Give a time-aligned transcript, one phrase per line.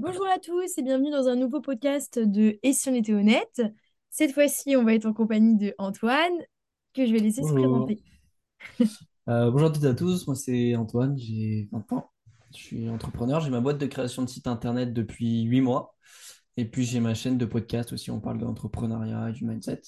[0.00, 3.60] Bonjour à tous et bienvenue dans un nouveau podcast de Et si on était honnête?
[4.10, 6.38] Cette fois-ci, on va être en compagnie de Antoine,
[6.94, 8.00] que je vais laisser se présenter.
[9.28, 12.10] Euh, bonjour à toutes et à tous, moi c'est Antoine, j'ai 20 ans,
[12.50, 15.94] je suis entrepreneur, j'ai ma boîte de création de site internet depuis 8 mois
[16.56, 19.82] et puis j'ai ma chaîne de podcast aussi, on parle d'entrepreneuriat et du mindset.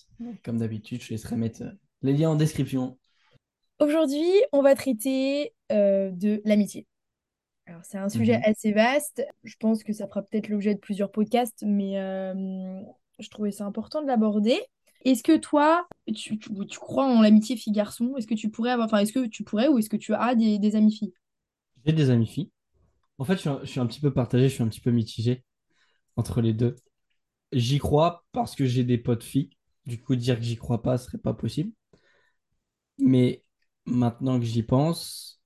[0.44, 1.70] Comme d'habitude, je laisserai mettre euh,
[2.02, 2.98] les liens en description.
[3.78, 6.86] Aujourd'hui, on va traiter euh, de l'amitié.
[7.70, 8.44] Alors, c'est un sujet Mhm.
[8.44, 9.24] assez vaste.
[9.44, 12.82] Je pense que ça fera peut-être l'objet de plusieurs podcasts, mais euh,
[13.20, 14.60] je trouvais ça important de l'aborder.
[15.04, 18.14] Est-ce que toi, tu, tu- tu crois en l'amitié fille-garçon?
[18.18, 20.34] Est-ce que tu pourrais avoir, enfin, est-ce que tu pourrais ou est-ce que tu as
[20.34, 21.14] des, des amis filles?
[21.84, 22.50] J'ai des amis filles.
[23.18, 24.80] En fait, je suis, un, je suis un petit peu partagé, je suis un petit
[24.82, 25.44] peu mitigé
[26.16, 26.76] entre les deux.
[27.52, 29.50] J'y crois parce que j'ai des potes filles,
[29.86, 31.72] du coup dire que j'y crois pas serait pas possible.
[32.98, 33.44] Mais
[33.86, 35.39] maintenant que j'y pense,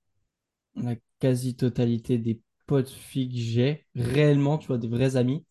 [0.75, 5.45] la quasi-totalité des potes filles que j'ai, réellement, tu vois, des vrais amis,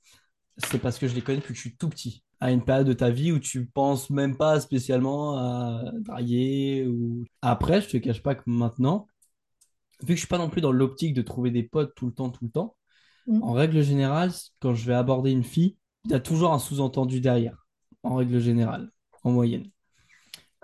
[0.59, 2.23] c'est parce que je les connais depuis que je suis tout petit.
[2.41, 7.25] À une période de ta vie où tu penses même pas spécialement à draguer ou...
[7.43, 9.07] Après, je te cache pas que maintenant,
[10.03, 12.13] vu que je suis pas non plus dans l'optique de trouver des potes tout le
[12.13, 12.77] temps, tout le temps,
[13.27, 13.43] Mm.
[13.43, 17.21] en règle générale, quand je vais aborder une fille, il y a toujours un sous-entendu
[17.21, 17.67] derrière,
[18.03, 18.91] en règle générale,
[19.23, 19.71] en moyenne.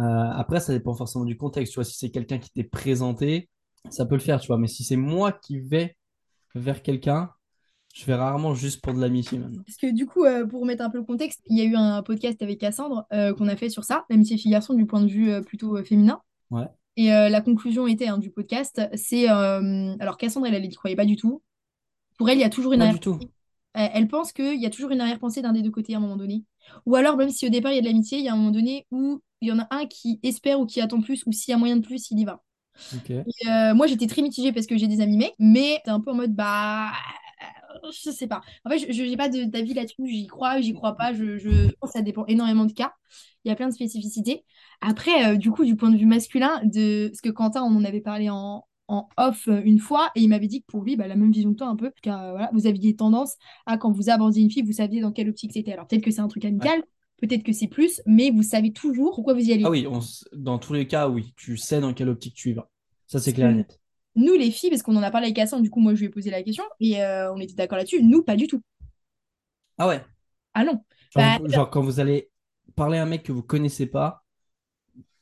[0.00, 1.72] Euh, après, ça dépend forcément du contexte.
[1.72, 3.49] Tu vois, si c'est quelqu'un qui t'est présenté,
[3.88, 4.58] ça peut le faire, tu vois.
[4.58, 5.96] Mais si c'est moi qui vais
[6.54, 7.30] vers quelqu'un,
[7.94, 9.62] je vais rarement juste pour de l'amitié maintenant.
[9.66, 11.74] Parce que du coup, euh, pour remettre un peu le contexte, il y a eu
[11.74, 15.08] un podcast avec Cassandre euh, qu'on a fait sur ça, l'amitié fille-garçon du point de
[15.08, 16.20] vue euh, plutôt féminin.
[16.50, 16.66] Ouais.
[16.96, 19.26] Et la conclusion était hein, du podcast, c'est...
[19.26, 21.40] alors Cassandre, elle, elle n'y croyait pas du tout.
[22.18, 23.18] Pour elle, il y a toujours une Pas du tout.
[23.72, 26.16] elle pense qu'il y a toujours une arrière-pensée d'un des deux côtés à un moment
[26.16, 26.44] donné.
[26.84, 28.36] Ou alors, même si au départ, il y a de l'amitié, il y a un
[28.36, 31.32] moment donné où il y en a un qui espère ou qui attend plus, ou
[31.32, 32.42] s'il y a moyen de plus, il y va.
[33.26, 36.00] Et, euh, moi, j'étais très mitigée parce que j'ai des amis mecs, mais c'est un
[36.00, 36.90] peu en mode, bah,
[37.84, 38.40] je sais pas.
[38.64, 40.06] En fait, je n'ai pas d'avis là-dessus.
[40.06, 41.12] J'y crois, j'y crois pas.
[41.12, 42.92] Je, je, je pense que ça dépend énormément de cas.
[43.44, 44.44] Il y a plein de spécificités.
[44.80, 47.08] Après, euh, du coup, du point de vue masculin, de...
[47.08, 50.28] parce que Quentin, on en avait parlé en, en off euh, une fois, et il
[50.28, 52.30] m'avait dit que pour lui, bah, la même vision que toi, un peu, car euh,
[52.32, 53.36] voilà, vous aviez tendance
[53.66, 55.72] à, quand vous abordiez une fille, vous saviez dans quelle optique c'était.
[55.72, 56.82] Alors, peut-être que c'est un truc Ouais.
[57.20, 59.70] Peut-être que c'est plus, mais vous savez toujours pourquoi vous y Ah allez.
[59.70, 61.32] oui, on s- dans tous les cas, oui.
[61.36, 62.68] Tu sais dans quelle optique tu y vas.
[63.06, 63.80] Ça, c'est clair et net.
[64.16, 66.06] nous, les filles, parce qu'on en a parlé avec Cassandre, du coup, moi, je lui
[66.06, 68.60] ai posé la question, et euh, on était d'accord là-dessus, nous, pas du tout.
[69.78, 70.04] Ah ouais.
[70.54, 70.84] Ah non.
[71.10, 72.30] Genre, Bah, genre, quand vous allez
[72.74, 74.24] parler à un mec que vous connaissez pas,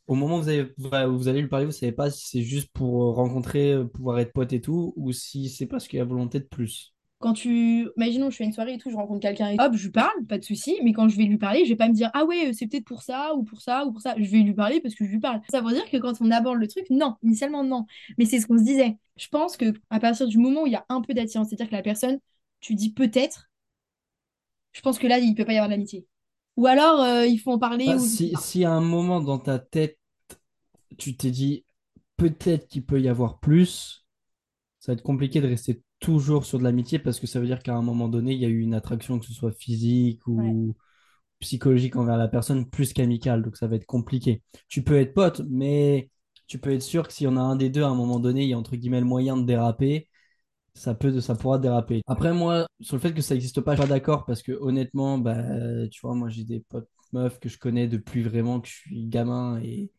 [0.06, 3.14] au moment où vous, vous allez lui parler, vous savez pas si c'est juste pour
[3.16, 6.40] rencontrer, euh, pouvoir être pote et tout, ou si c'est parce qu'il y a volonté
[6.40, 6.94] de plus.
[7.18, 7.88] Quand tu.
[7.96, 10.24] Imaginons, je fais une soirée et tout, je rencontre quelqu'un et hop, je lui parle,
[10.28, 10.76] pas de souci.
[10.84, 12.84] Mais quand je vais lui parler, je vais pas me dire, ah ouais, c'est peut-être
[12.84, 14.14] pour ça, ou pour ça, ou pour ça.
[14.16, 15.40] Je vais lui parler parce que je lui parle.
[15.50, 17.86] Ça veut dire que quand on aborde le truc, non, initialement, non.
[18.18, 18.96] Mais c'est ce qu'on se disait.
[19.16, 21.68] Je pense que à partir du moment où il y a un peu d'attirance, c'est-à-dire
[21.68, 22.18] que la personne,
[22.60, 23.50] tu dis peut-être,
[24.72, 26.06] je pense que là, il peut pas y avoir d'amitié.
[26.56, 29.38] Ou alors, euh, il faut en parler, Bah, ou si, si à un moment dans
[29.38, 29.98] ta tête,
[30.98, 31.64] tu t'es dit
[32.16, 34.04] peut-être qu'il peut y avoir plus,
[34.80, 37.62] ça va être compliqué de rester toujours sur de l'amitié parce que ça veut dire
[37.62, 40.56] qu'à un moment donné, il y a eu une attraction, que ce soit physique Ouais.
[40.56, 40.74] ou
[41.40, 43.42] psychologique envers la personne, plus qu'amicale.
[43.42, 44.42] Donc ça va être compliqué.
[44.68, 46.10] Tu peux être pote, mais
[46.46, 48.20] tu peux être sûr que s'il y en a un des deux, à un moment
[48.20, 50.08] donné, il y a entre guillemets le moyen de déraper.
[50.74, 52.02] Ça peut, ça pourra déraper.
[52.06, 54.52] Après, moi, sur le fait que ça n'existe pas, je suis pas d'accord parce que
[54.52, 55.36] honnêtement, bah,
[55.90, 59.06] tu vois, moi j'ai des potes meufs que je connais depuis vraiment que je suis
[59.06, 59.90] gamin et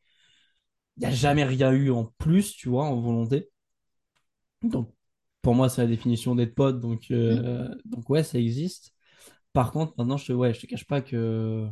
[0.97, 3.49] il n'y a jamais rien eu en plus, tu vois, en volonté.
[4.61, 4.93] Donc,
[5.41, 6.79] pour moi, c'est la définition d'être pote.
[6.79, 8.93] Donc, euh, donc ouais, ça existe.
[9.53, 11.67] Par contre, maintenant, je te, ouais, je te cache pas que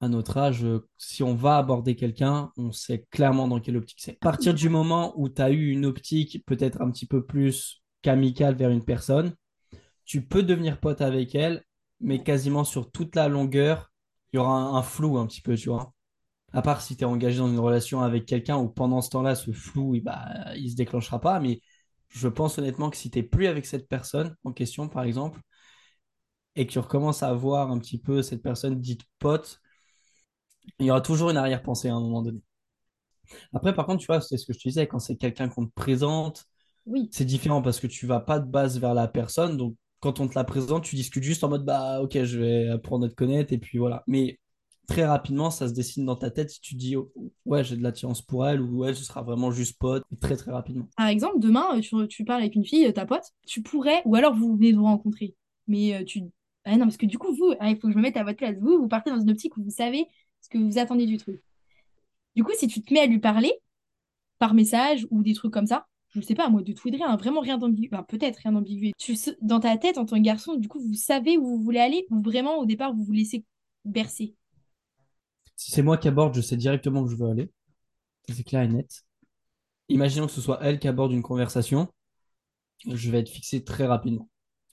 [0.00, 4.00] à notre âge, euh, si on va aborder quelqu'un, on sait clairement dans quelle optique
[4.00, 4.12] c'est.
[4.12, 7.82] À partir du moment où tu as eu une optique peut-être un petit peu plus
[8.02, 9.34] qu'amicale vers une personne,
[10.04, 11.64] tu peux devenir pote avec elle,
[12.00, 13.92] mais quasiment sur toute la longueur,
[14.32, 15.94] il y aura un, un flou un petit peu, tu vois.
[16.52, 19.34] À part si tu es engagé dans une relation avec quelqu'un où pendant ce temps-là,
[19.34, 20.26] ce flou, il, bah,
[20.56, 21.40] il se déclenchera pas.
[21.40, 21.60] Mais
[22.14, 25.40] je pense honnêtement que si tu n'es plus avec cette personne en question, par exemple,
[26.56, 29.60] et que tu recommences à voir un petit peu cette personne dite pote,
[30.78, 32.40] il y aura toujours une arrière-pensée à un moment donné.
[33.52, 35.66] Après, par contre, tu vois, c'est ce que je te disais, quand c'est quelqu'un qu'on
[35.66, 36.44] te présente,
[36.86, 37.10] Oui.
[37.10, 39.56] c'est différent parce que tu vas pas de base vers la personne.
[39.56, 42.68] Donc, quand on te la présente, tu discutes juste en mode, bah, ok, je vais
[42.70, 44.04] apprendre à te connaître et puis voilà.
[44.06, 44.38] Mais
[44.86, 47.12] très rapidement, ça se dessine dans ta tête si tu dis, oh,
[47.44, 50.50] ouais, j'ai de l'attirance pour elle ou ouais, ce sera vraiment juste pote, très très
[50.50, 50.88] rapidement.
[50.96, 54.14] Par exemple, demain, euh, tu, parles avec une fille, euh, ta pote, tu pourrais, ou
[54.16, 55.34] alors vous venez de vous rencontrer,
[55.66, 56.22] mais euh, tu...
[56.64, 58.24] Ah non, parce que du coup, vous, ah, il faut que je me mette à
[58.24, 60.06] votre place, vous, vous partez dans une optique où vous savez
[60.40, 61.42] ce que vous attendez du truc.
[62.36, 63.52] Du coup, si tu te mets à lui parler
[64.38, 67.16] par message ou des trucs comme ça, je sais pas, moi, de tout de rien,
[67.16, 67.88] vraiment rien d'ambigu.
[67.92, 68.92] Enfin, peut-être rien d'ambigu.
[69.42, 72.06] Dans ta tête, en tant que garçon, du coup, vous savez où vous voulez aller
[72.10, 73.44] ou vraiment, au départ, vous vous laissez
[73.84, 74.34] bercer?
[75.56, 77.50] Si c'est moi qui aborde, je sais directement où je veux aller.
[78.28, 79.04] C'est clair et net.
[79.88, 81.88] Imaginons que ce soit elle qui aborde une conversation,
[82.86, 84.28] je vais être fixé très rapidement.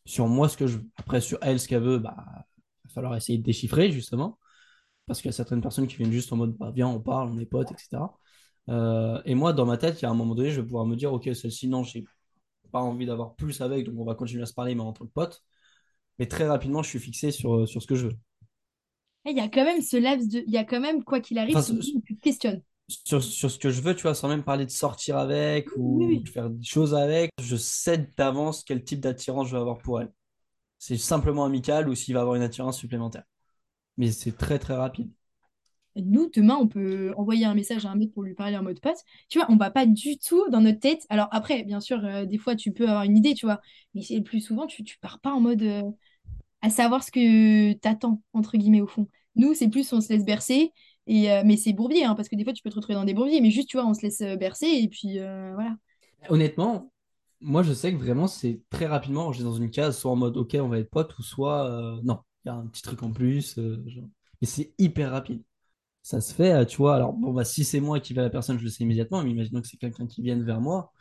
[0.05, 0.85] Sur moi, ce que je veux.
[0.97, 2.15] Après, sur elle, ce qu'elle veut, bah,
[2.85, 4.39] il va falloir essayer de déchiffrer, justement.
[5.07, 7.29] Parce qu'il y a certaines personnes qui viennent juste en mode, bah, viens, on parle,
[7.31, 8.17] on est potes, etc.
[8.69, 10.85] Euh, et moi, dans ma tête, il y a un moment donné, je vais pouvoir
[10.85, 12.05] me dire, ok, celle-ci, non, j'ai
[12.71, 15.05] pas envie d'avoir plus avec, donc on va continuer à se parler, mais en tant
[15.05, 15.43] que pote.
[16.19, 18.17] Mais très rapidement, je suis fixé sur ce que je veux.
[19.25, 20.43] Eh, Il y a quand même ce laps de.
[20.47, 21.73] Il y a quand même, quoi qu'il arrive, Enfin, ce
[22.05, 22.61] tu te questionnes.
[22.87, 26.07] sur, sur ce que je veux, tu vois, sans même parler de sortir avec ou
[26.07, 26.23] oui.
[26.23, 30.01] de faire des choses avec, je sais d'avance quel type d'attirance je vais avoir pour
[30.01, 30.11] elle.
[30.79, 33.23] C'est simplement amical ou s'il va avoir une attirance supplémentaire.
[33.97, 35.11] Mais c'est très très rapide.
[35.97, 38.79] Nous, demain, on peut envoyer un message à un mec pour lui parler en mode
[38.79, 38.95] pote.
[39.29, 41.05] Tu vois, on va pas du tout dans notre tête.
[41.09, 43.59] Alors après, bien sûr, euh, des fois, tu peux avoir une idée, tu vois.
[43.93, 45.81] Mais le plus souvent, tu, tu pars pas en mode euh,
[46.61, 49.07] à savoir ce que t'attends, entre guillemets, au fond.
[49.35, 50.71] Nous, c'est plus, on se laisse bercer.
[51.07, 53.03] Et, euh, mais c'est bourbier, hein, parce que des fois, tu peux te retrouver dans
[53.03, 53.41] des bourbiers.
[53.41, 55.75] Mais juste, tu vois, on se laisse euh, bercer et puis euh, voilà.
[56.29, 56.91] Honnêtement,
[57.39, 60.37] moi je sais que vraiment c'est très rapidement rangé dans une case, soit en mode
[60.37, 63.11] ok on va être potes ou soit non, il y a un petit truc en
[63.11, 63.55] plus.
[63.87, 64.07] genre.
[64.39, 65.41] Et c'est hyper rapide.
[66.03, 66.95] Ça se fait, tu vois.
[66.95, 69.23] Alors bon, bah si c'est moi qui vais à la personne, je le sais immédiatement,
[69.23, 70.91] mais imaginons que c'est quelqu'un qui vienne vers moi.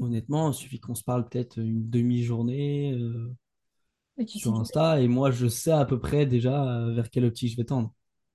[0.00, 2.98] Honnêtement, il suffit qu'on se parle peut-être une demi-journée.
[4.18, 7.10] Et tu sais sur Insta et moi je sais à peu près déjà euh, vers
[7.10, 7.92] quelle optique je vais tendre.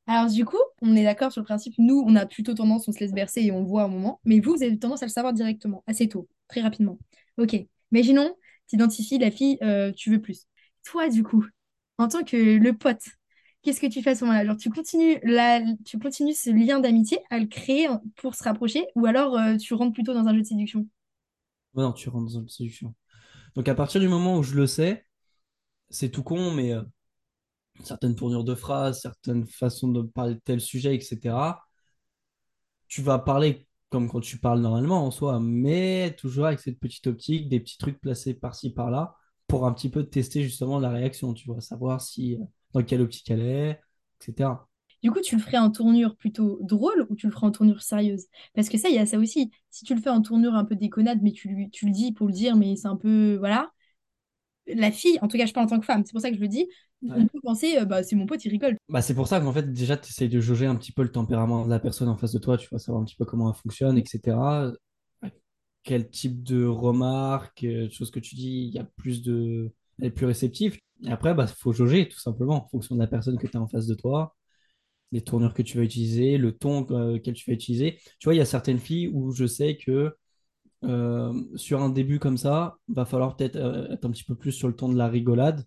[0.07, 2.91] Alors du coup, on est d'accord sur le principe, nous, on a plutôt tendance, on
[2.91, 5.11] se laisse bercer et on voit un moment, mais vous, vous avez tendance à le
[5.11, 6.97] savoir directement, assez tôt, très rapidement.
[7.37, 7.55] Ok,
[7.91, 8.35] imaginons,
[8.67, 10.47] tu identifies la fille, euh, tu veux plus.
[10.83, 11.45] Toi, du coup,
[11.97, 13.03] en tant que le pote,
[13.61, 14.45] qu'est-ce que tu fais à ce moment-là?
[14.45, 17.87] Genre, tu continues, la, tu continues ce lien d'amitié à le créer
[18.17, 20.87] pour se rapprocher, ou alors euh, tu rentres plutôt dans un jeu de séduction?
[21.75, 22.93] Non, tu rentres dans une séduction.
[23.55, 25.05] Donc à partir du moment où je le sais,
[25.91, 26.81] c'est tout con, mais euh,
[27.83, 31.59] certaines tournures de phrases, certaines façons de parler de tel sujet, etc.,
[32.87, 37.07] tu vas parler comme quand tu parles normalement en soi, mais toujours avec cette petite
[37.07, 39.15] optique, des petits trucs placés par-ci, par-là,
[39.47, 43.01] pour un petit peu tester justement la réaction, tu vois, savoir si euh, dans quelle
[43.01, 43.81] optique elle est,
[44.21, 44.51] etc.
[45.03, 47.81] Du coup, tu le ferais en tournure plutôt drôle ou tu le ferais en tournure
[47.81, 48.27] sérieuse?
[48.53, 49.51] Parce que ça, il y a ça aussi.
[49.71, 52.27] Si tu le fais en tournure un peu déconnade, mais tu, tu le dis pour
[52.27, 53.71] le dire, mais c'est un peu, voilà
[54.75, 56.35] la fille, en tout cas je parle en tant que femme, c'est pour ça que
[56.37, 56.67] je le dis,
[57.03, 57.27] on Ouais.
[57.27, 58.77] peut penser, euh, bah c'est mon pote, il rigole.
[58.89, 61.11] Bah, c'est pour ça qu'en fait, déjà, tu essayes de jauger un petit peu le
[61.11, 63.49] tempérament de la personne en face de toi, tu vas savoir un petit peu comment
[63.49, 64.71] elle fonctionne, etc.
[65.83, 69.71] Quel type de remarques, euh, choses que tu dis, il y a plus de...
[69.99, 70.77] Elle est plus réceptive.
[71.03, 73.61] Et après, bah, faut jauger, tout simplement, en fonction de la personne que tu as
[73.61, 74.35] en face de toi,
[75.11, 77.99] les tournures que tu vas utiliser, le ton euh, que tu vas utiliser.
[78.19, 80.15] Tu vois, il y a certaines filles où je sais que
[80.83, 84.51] euh, sur un début comme ça, va falloir peut-être euh, être un petit peu plus
[84.51, 85.65] sur le ton de la rigolade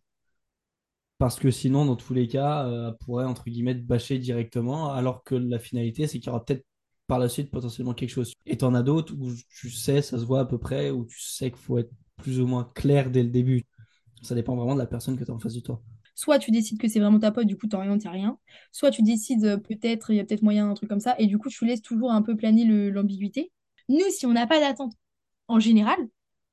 [1.18, 5.34] parce que sinon, dans tous les cas, euh, pourrait, entre guillemets, bâcher directement, alors que
[5.34, 6.64] la finalité, c'est qu'il y aura peut-être
[7.06, 8.32] par la suite potentiellement quelque chose.
[8.46, 11.20] Et t'en as d'autres où tu sais, ça se voit à peu près, où tu
[11.20, 13.64] sais qu'il faut être plus ou moins clair dès le début.
[14.22, 15.82] Ça dépend vraiment de la personne que tu en face de toi.
[16.14, 18.38] Soit tu décides que c'est vraiment ta pote, du coup t'orientes, a rien.
[18.72, 21.26] Soit tu décides euh, peut-être, il y a peut-être moyen, un truc comme ça, et
[21.26, 23.52] du coup tu laisses toujours un peu planer l'ambiguïté.
[23.88, 24.94] Nous, si on n'a pas d'attente
[25.48, 25.98] en général,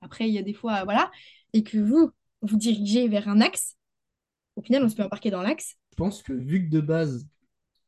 [0.02, 1.12] après il y a des fois, voilà,
[1.54, 2.12] et que vous,
[2.42, 3.78] vous dirigez vers un axe,
[4.56, 5.76] au final on se peut embarquer dans l'axe.
[5.92, 7.28] Je pense que vu que de base,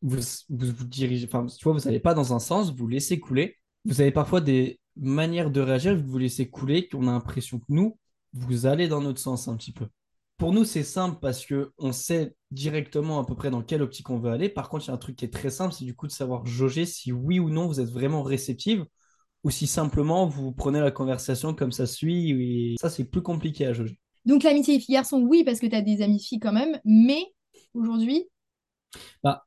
[0.02, 0.18] vous
[0.50, 3.58] vous, vous dirigez, enfin, tu vois, vous n'allez pas dans un sens, vous laissez couler.
[3.86, 7.66] Vous avez parfois des manières de réagir, vous vous laissez couler, qu'on a l'impression que
[7.70, 7.98] nous,
[8.34, 9.88] vous allez dans notre sens un petit peu.
[10.38, 14.10] Pour nous, c'est simple parce que on sait directement à peu près dans quelle optique
[14.10, 14.50] on veut aller.
[14.50, 16.12] Par contre, il y a un truc qui est très simple, c'est du coup de
[16.12, 18.86] savoir jauger si oui ou non vous êtes vraiment réceptive
[19.44, 22.32] ou si simplement vous prenez la conversation comme ça suit.
[22.74, 24.00] Et ça, c'est plus compliqué à jauger.
[24.26, 27.26] Donc l'amitié filles-garçons, oui, parce que tu as des amis filles quand même, mais
[27.74, 28.28] aujourd'hui,
[29.24, 29.46] Bah,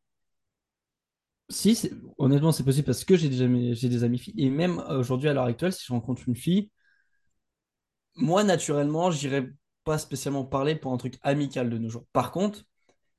[1.48, 3.30] si, honnêtement, c'est possible parce que j'ai
[3.74, 4.34] j'ai des amis filles.
[4.38, 6.70] Et même aujourd'hui, à l'heure actuelle, si je rencontre une fille,
[8.16, 9.50] moi, naturellement, j'irai
[9.84, 12.06] pas spécialement parler pour un truc amical de nos jours.
[12.12, 12.64] Par contre,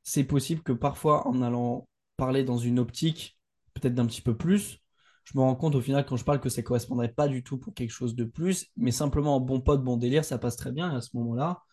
[0.03, 3.37] c'est possible que parfois, en allant parler dans une optique,
[3.75, 4.79] peut-être d'un petit peu plus,
[5.27, 7.57] je me rends compte au final quand je parle que ça correspondrait pas du tout
[7.57, 10.71] pour quelque chose de plus, mais simplement en bon pote, bon délire, ça passe très
[10.71, 10.89] bien.
[10.93, 11.63] Et à ce moment-là,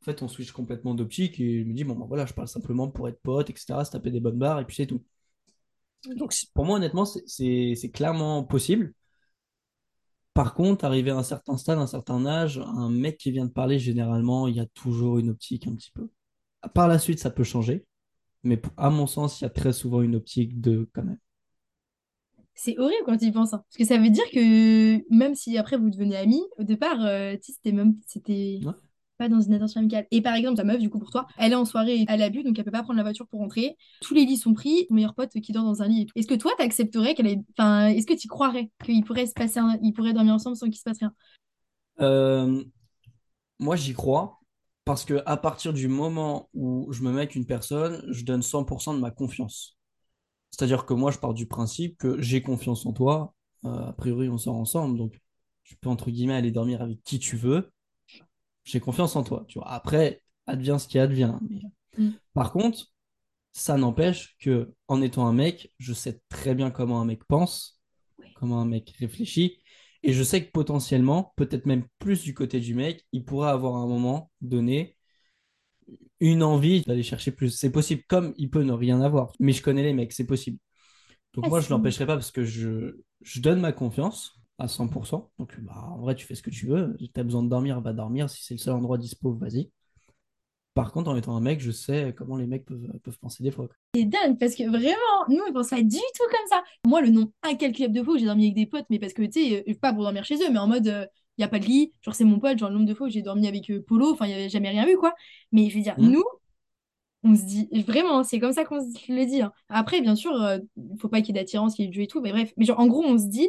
[0.00, 2.46] en fait, on switch complètement d'optique et je me dis, bon, ben voilà, je parle
[2.46, 5.04] simplement pour être pote, etc., se taper des bonnes barres et puis c'est tout.
[6.16, 8.94] Donc, pour moi, honnêtement, c'est clairement possible.
[10.32, 13.50] Par contre, arrivé à un certain stade, un certain âge, un mec qui vient de
[13.50, 16.08] parler, généralement, il y a toujours une optique un petit peu.
[16.74, 17.84] Par la suite, ça peut changer,
[18.44, 21.18] mais à mon sens, il y a très souvent une optique de quand même.
[22.54, 23.54] C'est horrible quand tu y penses.
[23.54, 23.62] hein.
[23.68, 27.36] Parce que ça veut dire que même si après vous devenez amis, au départ, euh,
[27.42, 28.72] c'était même, c'était Ouais.
[29.18, 30.06] pas dans une attention amicale.
[30.10, 32.30] Et par exemple, ta meuf, du coup, pour toi, elle est en soirée, elle a
[32.30, 33.76] bu, donc elle peut pas prendre la voiture pour rentrer.
[34.00, 36.06] Tous les lits sont pris, ton meilleur pote qui dort dans un lit.
[36.16, 37.40] Est-ce que toi, t'accepterais qu'elle ait...
[37.58, 39.78] Enfin, est-ce que tu croirais qu'il pourrait se passer un...
[39.82, 41.12] ils pourraient dormir ensemble sans qu'il se passe rien?
[42.00, 42.64] Euh,
[43.58, 44.38] moi, j'y crois
[44.86, 48.42] parce que à partir du moment où je me mets avec une personne, je donne
[48.42, 49.76] 100% de ma confiance.
[50.50, 53.34] C'est-à-dire que moi, je pars du principe que j'ai confiance en toi.
[53.64, 55.20] Euh, a priori, on sort ensemble, donc
[55.64, 57.70] tu peux, entre guillemets, aller dormir avec qui tu veux.
[58.64, 59.44] J'ai confiance en toi.
[59.48, 59.68] Tu vois.
[59.70, 61.36] Après, advient ce qui advient.
[61.48, 61.60] Mais...
[61.98, 62.10] Mm.
[62.34, 62.86] Par contre,
[63.52, 67.80] ça n'empêche que, en étant un mec, je sais très bien comment un mec pense,
[68.34, 69.58] comment un mec réfléchit.
[70.02, 73.76] Et je sais que potentiellement, peut-être même plus du côté du mec, il pourrait avoir
[73.76, 74.96] un moment donné
[76.20, 77.50] une envie d'aller chercher plus.
[77.50, 79.32] C'est possible, comme il peut ne rien avoir.
[79.40, 80.58] Mais je connais les mecs, c'est possible.
[81.34, 85.30] Donc Ah, moi, je l'empêcherai pas parce que je, je donne ma confiance à 100%.
[85.38, 86.96] Donc bah, en vrai, tu fais ce que tu veux.
[86.98, 88.28] Tu as besoin de dormir, va dormir.
[88.28, 89.70] Si c'est le seul endroit dispo, vas-y.
[90.74, 93.50] Par contre, en étant un mec, je sais comment les mecs peuvent, peuvent penser des
[93.50, 93.68] fois.
[93.94, 96.62] C'est dingue parce que vraiment, nous, on pense pas du tout comme ça.
[96.86, 99.22] Moi, le nombre incalculable de fois où j'ai dormi avec des potes, mais parce que,
[99.22, 101.08] tu sais, euh, pas pour dormir chez eux, mais en mode,
[101.40, 103.06] il n'y a pas de lit, genre c'est mon pote, genre le nombre de fois
[103.08, 105.14] où j'ai dormi avec euh, Polo, enfin, il n'y avait jamais rien eu, quoi.
[105.52, 106.10] Mais je veux dire, Mhm.
[106.10, 106.22] nous,
[107.22, 109.42] on se dit, vraiment, c'est comme ça qu'on se le dit.
[109.42, 109.52] hein.
[109.68, 111.94] Après, bien sûr, euh, il faut pas qu'il y ait d'attirance, qu'il y ait de
[111.94, 112.52] jeu et tout, mais bref.
[112.56, 113.48] Mais genre, en gros, on se dit,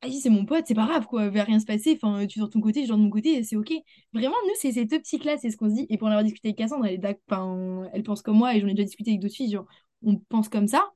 [0.00, 2.26] ah si, c'est mon pote, c'est pas grave, quoi, il va rien se passer, enfin,
[2.26, 3.72] tu dors de ton côté, je dors de mon côté, c'est ok.
[4.12, 5.86] Vraiment, nous, c'est cette optique-là, c'est ce qu'on se dit.
[5.90, 8.60] Et pour en avoir discuté avec Cassandre, elle, est enfin, elle pense comme moi, et
[8.60, 9.66] j'en ai déjà discuté avec d'autres filles, genre,
[10.04, 10.90] on pense comme ça.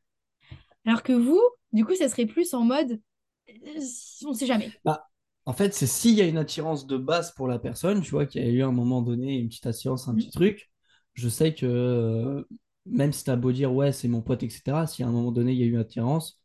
[0.87, 1.41] Alors que vous,
[1.73, 3.01] du coup, ça serait plus en mode,
[3.51, 3.81] euh,
[4.27, 4.75] on sait jamais.
[4.85, 5.09] Bah,
[5.47, 8.27] en fait, c'est s'il y a une attirance de base pour la personne, tu vois,
[8.27, 10.21] qu'il y a eu à un moment donné une petite attirance, un Mhm.
[10.21, 10.71] petit truc,
[11.15, 12.45] je sais que euh,
[12.87, 15.53] même si t'as beau dire ouais, c'est mon pote, etc., si à un moment donné
[15.53, 16.41] il y a eu une attirance,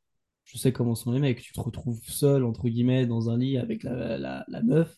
[0.46, 1.42] je sais comment sont les mecs.
[1.42, 4.96] Tu te retrouves seul, entre guillemets, dans un lit avec la, la, la meuf,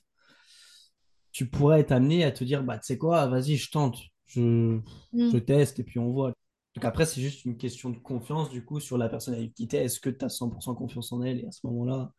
[1.31, 4.79] tu pourrais être amené à te dire bah, tu sais quoi, vas-y, je tente, je,
[5.27, 5.37] je Mm.
[5.37, 6.33] teste et puis on voit.
[6.75, 9.67] Donc après, c'est juste une question de confiance, du coup, sur la personne avec qui
[9.67, 9.83] t'es.
[9.85, 12.13] Est-ce que tu as 100% confiance en elle et à ce moment-là,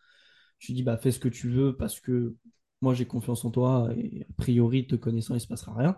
[0.65, 2.37] tu dis bah fais ce que tu veux parce que
[2.81, 5.97] moi j'ai confiance en toi et a priori te connaissant il se passera rien.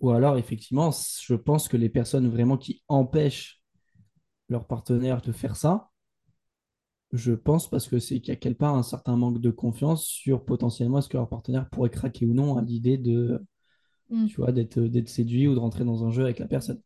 [0.00, 0.90] Ou alors effectivement,
[1.22, 3.62] je pense que les personnes vraiment qui empêchent
[4.48, 5.90] leur partenaire de faire ça,
[7.12, 10.04] je pense parce que c'est qu'il y a quelque part un certain manque de confiance
[10.04, 13.42] sur potentiellement est-ce que leur partenaire pourrait craquer ou non à l'idée de
[14.10, 14.26] Mm.
[14.26, 16.80] tu vois d'être d'être séduit ou de rentrer dans un jeu avec la personne.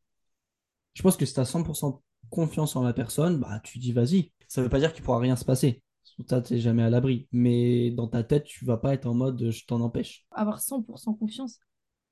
[0.95, 4.33] Je pense que si tu as 100% confiance en la personne, bah tu dis vas-y.
[4.49, 5.83] Ça veut pas dire qu'il pourra rien se passer.
[6.28, 7.26] Ça, t'es jamais à l'abri.
[7.33, 10.26] Mais dans ta tête, tu vas pas être en mode je t'en empêche.
[10.33, 11.59] Avoir 100% confiance,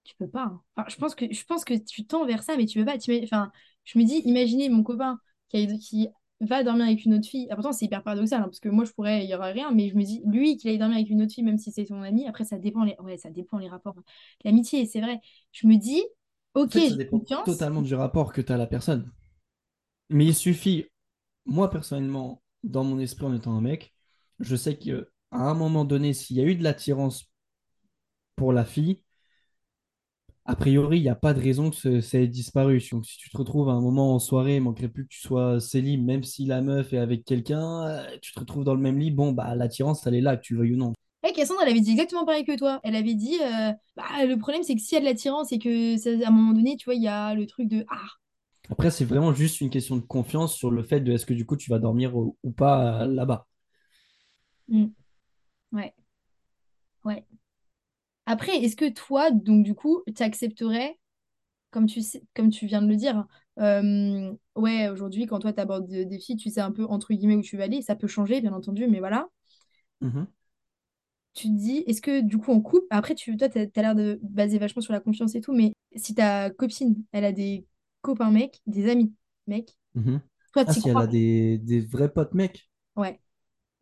[0.04, 0.45] tu peux pas.
[0.45, 0.62] hein.
[0.76, 2.99] Enfin, je pense que, je pense que tu tends vers ça, mais tu peux pas.
[2.99, 3.52] Tu Enfin,
[3.85, 6.09] je me dis, imaginez mon copain qui, a- qui
[6.40, 7.49] va dormir avec une autre fille.
[7.50, 9.73] Ah, pourtant, c'est hyper paradoxal, hein, parce que moi, je pourrais, il y aurait rien,
[9.73, 11.87] mais je me dis, lui, qu'il aille dormir avec une autre fille, même si c'est
[11.87, 13.97] son ami, après, ça dépend les, ouais, ça dépend les rapports.
[14.45, 15.21] L'amitié, c'est vrai.
[15.52, 16.02] Je me dis,
[16.62, 17.42] En ok, fait, ça dépend confiance.
[17.42, 19.11] totalement du rapport que tu as à la personne.
[20.11, 20.87] Mais il suffit,
[21.47, 23.95] moi personnellement, dans mon esprit en étant un mec,
[24.41, 27.31] je sais qu'à un moment donné, s'il y a eu de l'attirance
[28.37, 29.03] pour la fille,
[30.45, 32.83] a priori, il n'y a pas de raison que ça ait disparu.
[32.91, 35.21] Donc, si tu te retrouves à un moment en soirée, il manquerait plus que tu
[35.21, 38.81] sois célib, même si la meuf est avec quelqu'un, euh, tu te retrouves dans le
[38.81, 40.95] même lit, bon, bah, l'attirance, elle est là, que tu le veuilles ou non.
[41.23, 42.81] Ouais, Cassandre, elle avait dit exactement pareil que toi.
[42.83, 45.59] Elle avait dit, euh, bah, le problème, c'est que s'il y a de l'attirance et
[45.59, 48.09] que à un moment donné, tu vois, il y a le truc de, ah,
[48.71, 51.47] Après, c'est vraiment juste une question de confiance sur le fait de est-ce que du
[51.47, 53.47] coup, tu vas dormir ou, pas euh, là-bas.
[54.69, 54.93] hmm,
[55.73, 55.95] ouais,
[57.05, 57.25] ouais.
[58.27, 60.99] Après, est-ce que toi, donc du coup, tu accepterais,
[61.71, 63.27] comme tu sais, comme tu viens de le dire,
[63.59, 67.37] euh, ouais, aujourd'hui, quand toi, tu abordes des filles, tu sais un peu, entre guillemets,
[67.37, 69.29] où tu vas aller, ça peut changer, bien entendu, mais voilà.
[70.01, 70.29] Mhm.
[71.35, 72.85] Tu te dis, est-ce que du coup, on coupe?
[72.91, 75.73] Après, tu, toi, tu as, l'air de baser vachement sur la confiance et tout, mais
[75.97, 77.65] si ta copine, elle a des
[78.02, 79.14] copains mecs, des amis
[79.47, 80.23] mecs, Mhm.
[80.52, 82.71] toi, Ah, si elle a des, des vrais potes mecs.
[82.97, 83.19] Ouais.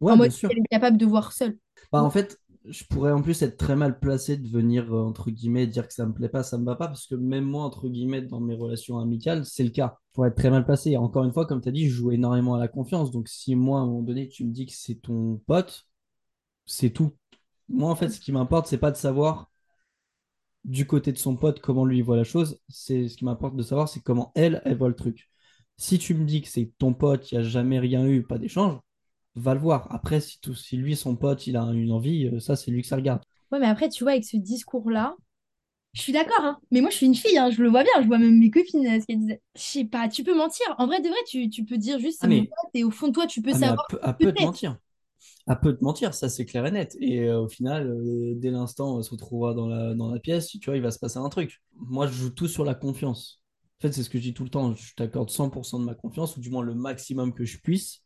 [0.08, 0.50] En Ouais, mode, bien sûr.
[0.50, 1.58] elle est capable de voir seule.
[1.92, 5.30] Bah, en fait, je pourrais en plus être très mal placé de venir, euh, entre
[5.30, 7.64] guillemets, dire que ça me plaît pas, ça me va pas, parce que même moi,
[7.64, 9.99] entre guillemets, dans mes relations amicales, c'est le cas.
[10.11, 10.90] Je pourrais être très mal placé.
[10.92, 13.11] Et encore une fois, comme tu as dit, je joue énormément à la confiance.
[13.11, 15.87] Donc, si moi, à un moment donné, tu me dis que c'est ton pote,
[16.66, 17.12] c'est tout.
[17.68, 19.50] Moi, en fait, ce qui m'importe, c'est pas de savoir
[20.66, 22.61] du côté de son pote comment lui voit la chose.
[22.70, 25.30] C'est ce qui m'importe de savoir, c'est comment elle, elle voit le truc.
[25.78, 28.38] Si tu me dis que c'est ton pote, il n'y a jamais rien eu, pas
[28.38, 28.80] d'échange,
[29.37, 29.88] va le voir.
[29.94, 32.82] Après, si, tout, si lui, son pote, il a une envie, euh, ça, c'est lui
[32.82, 33.23] que ça regarde.
[33.52, 35.16] Ouais, mais après, tu vois, avec ce discours-là,
[35.94, 36.58] Je suis d'accord, hein.
[36.73, 37.50] Mais moi, je suis une fille, hein.
[37.50, 37.92] Je le vois bien.
[38.02, 39.42] Je vois même mes copines, euh, ce qu'elles disaient.
[39.56, 40.66] Je sais pas, tu peux mentir.
[40.78, 42.85] En vrai, de vrai, tu, tu peux dire juste c'est Ah mon mais, pote et
[42.85, 43.87] au fond de toi, tu peux ah mais savoir
[44.18, 44.38] peut te peut-être.
[44.40, 44.78] mentir.
[45.48, 46.96] Elle peut te mentir, ça c'est clair et net.
[47.00, 50.18] Et euh, au final, euh, dès l'instant où elle se retrouvera dans la, dans la
[50.18, 51.62] pièce, tu vois, il va se passer un truc.
[51.74, 53.40] Moi, je joue tout sur la confiance.
[53.78, 54.74] En fait, c'est ce que je dis tout le temps.
[54.74, 58.02] Je t'accorde 100% de ma confiance, ou du moins le maximum que je puisse.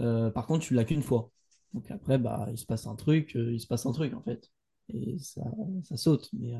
[0.00, 1.30] Euh, par contre, tu l'as qu'une fois.
[1.74, 4.50] Donc après, bah, il se passe un truc, il se passe un truc en fait.
[4.88, 5.42] Et ça,
[5.84, 6.28] ça saute.
[6.34, 6.54] Mais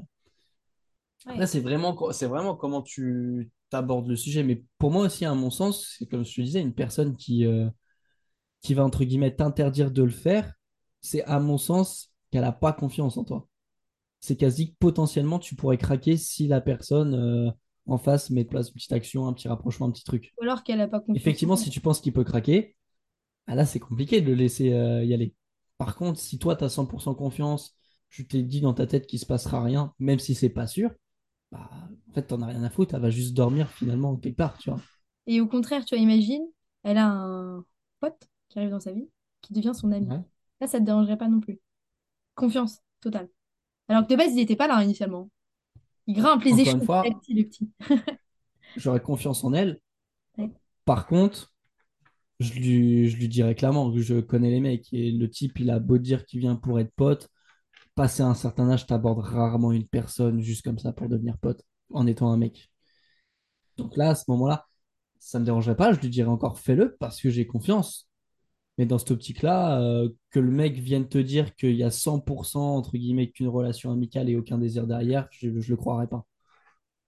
[1.27, 1.47] Ouais.
[1.47, 4.43] c'est vraiment, c'est vraiment comment tu t'abordes le sujet.
[4.43, 7.47] Mais pour moi aussi, à mon sens, c'est comme je te disais, une personne qui,
[8.63, 10.55] qui va, entre guillemets, t'interdire de le faire,
[11.01, 13.49] c'est à mon sens qu'elle n'a pas confiance en toi.
[14.21, 17.51] C'est qu'elle se dit que potentiellement, tu pourrais craquer si la personne euh,
[17.87, 20.33] en face met de place une petite action, un petit rapprochement, un petit truc.
[20.41, 22.77] Ou alors qu'elle a pas confiance en Effectivement, si tu penses qu'il peut craquer,
[23.49, 25.35] ah là, c'est compliqué de le laisser euh, y aller.
[25.77, 27.77] Par contre, si toi, tu as 100% confiance,
[28.09, 30.91] tu t'es dit dans ta tête qu'il se passera rien, même si c'est pas sûr,
[31.51, 31.71] bah,
[32.09, 34.71] en fait, t'en as rien à foutre, elle va juste dormir finalement quelque part, tu
[34.71, 34.81] vois.
[35.27, 36.45] Et au contraire, tu vois, imagine,
[36.85, 37.65] elle a un
[38.01, 39.09] pote qui arrive dans sa vie,
[39.41, 40.07] qui devient son ami.
[40.07, 40.21] Ouais.
[40.61, 41.59] Là, ça te dérangerait pas non plus.
[42.35, 43.29] Confiance totale.
[43.89, 45.31] Alors que de base, il n'était pas là initialement.
[46.07, 47.71] Il grimpe les échelons petit le petit.
[48.77, 49.81] j'aurais confiance en elle.
[50.37, 50.51] Ouais.
[50.85, 51.53] Par contre,
[52.41, 55.71] je lui, je lui dirais clairement que je connais les mecs et le type, il
[55.71, 57.29] a beau dire qu'il vient pour être pote,
[57.95, 62.07] passé un certain âge, t'abordes rarement une personne juste comme ça pour devenir pote en
[62.07, 62.71] étant un mec.
[63.77, 64.67] Donc là, à ce moment-là,
[65.19, 68.09] ça me dérangerait pas, je lui dirais encore fais-le parce que j'ai confiance.
[68.79, 72.77] Mais dans cette optique-là, euh, que le mec vienne te dire qu'il y a 100%
[72.77, 76.27] entre guillemets qu'une relation amicale et aucun désir derrière, je, je le croirais pas.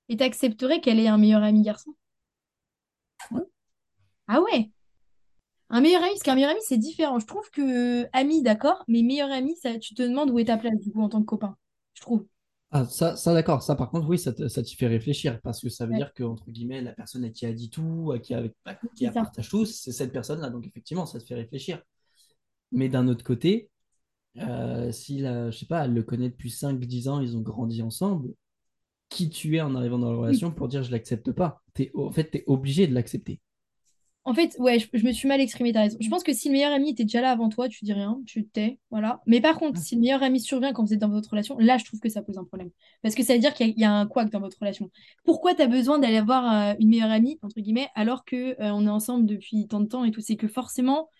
[0.08, 1.94] Et t'accepterais qu'elle ait un meilleur ami garçon?
[3.30, 3.42] Ouais.
[4.28, 4.70] Ah ouais?
[5.70, 7.18] Un meilleur ami, parce qu'un meilleur ami, c'est différent.
[7.18, 10.56] Je trouve que ami, d'accord, mais meilleur ami, ça, tu te demandes où est ta
[10.58, 11.56] place, du coup, en tant que copain.
[11.94, 12.26] Je trouve.
[12.76, 13.62] Ah, ça, ça d'accord.
[13.62, 16.12] Ça, par contre, oui, ça te, ça fait réfléchir parce que ça veut Ouais, dire
[16.12, 19.06] que, entre guillemets, la personne à qui a dit tout, à qui, a, à qui
[19.06, 20.50] c'est a partage tout, c'est cette personne-là.
[20.50, 21.80] Donc, effectivement, ça te fait réfléchir.
[22.72, 23.70] Mais d'un autre côté,
[24.38, 27.42] euh, si, la, je sais pas, elle le connaît depuis cinq dix ans, ils ont
[27.42, 28.34] grandi ensemble,
[29.10, 30.44] qui tu es en arrivant dans la Oui.
[30.44, 31.62] relation pour dire je l'accepte pas?
[31.96, 33.40] En fait, tu es obligé de l'accepter.
[34.26, 35.98] En fait, ouais, je, je me suis mal exprimée, t'as raison.
[36.00, 38.22] Je pense que si le meilleur ami était déjà là avant toi, tu dis rien,
[38.26, 39.20] tu tais, voilà.
[39.26, 41.76] Mais par contre, si le meilleur ami survient quand vous êtes dans votre relation, là,
[41.76, 42.70] je trouve que ça pose un problème.
[43.02, 44.58] Parce que ça veut dire qu'il y, a il y a un couac dans votre
[44.58, 44.90] relation.
[45.24, 48.86] Pourquoi t'as besoin d'aller voir euh, une meilleure amie, entre guillemets, alors que euh, on
[48.86, 50.22] est ensemble depuis tant de temps et tout?
[50.22, 51.10] C'est que forcément,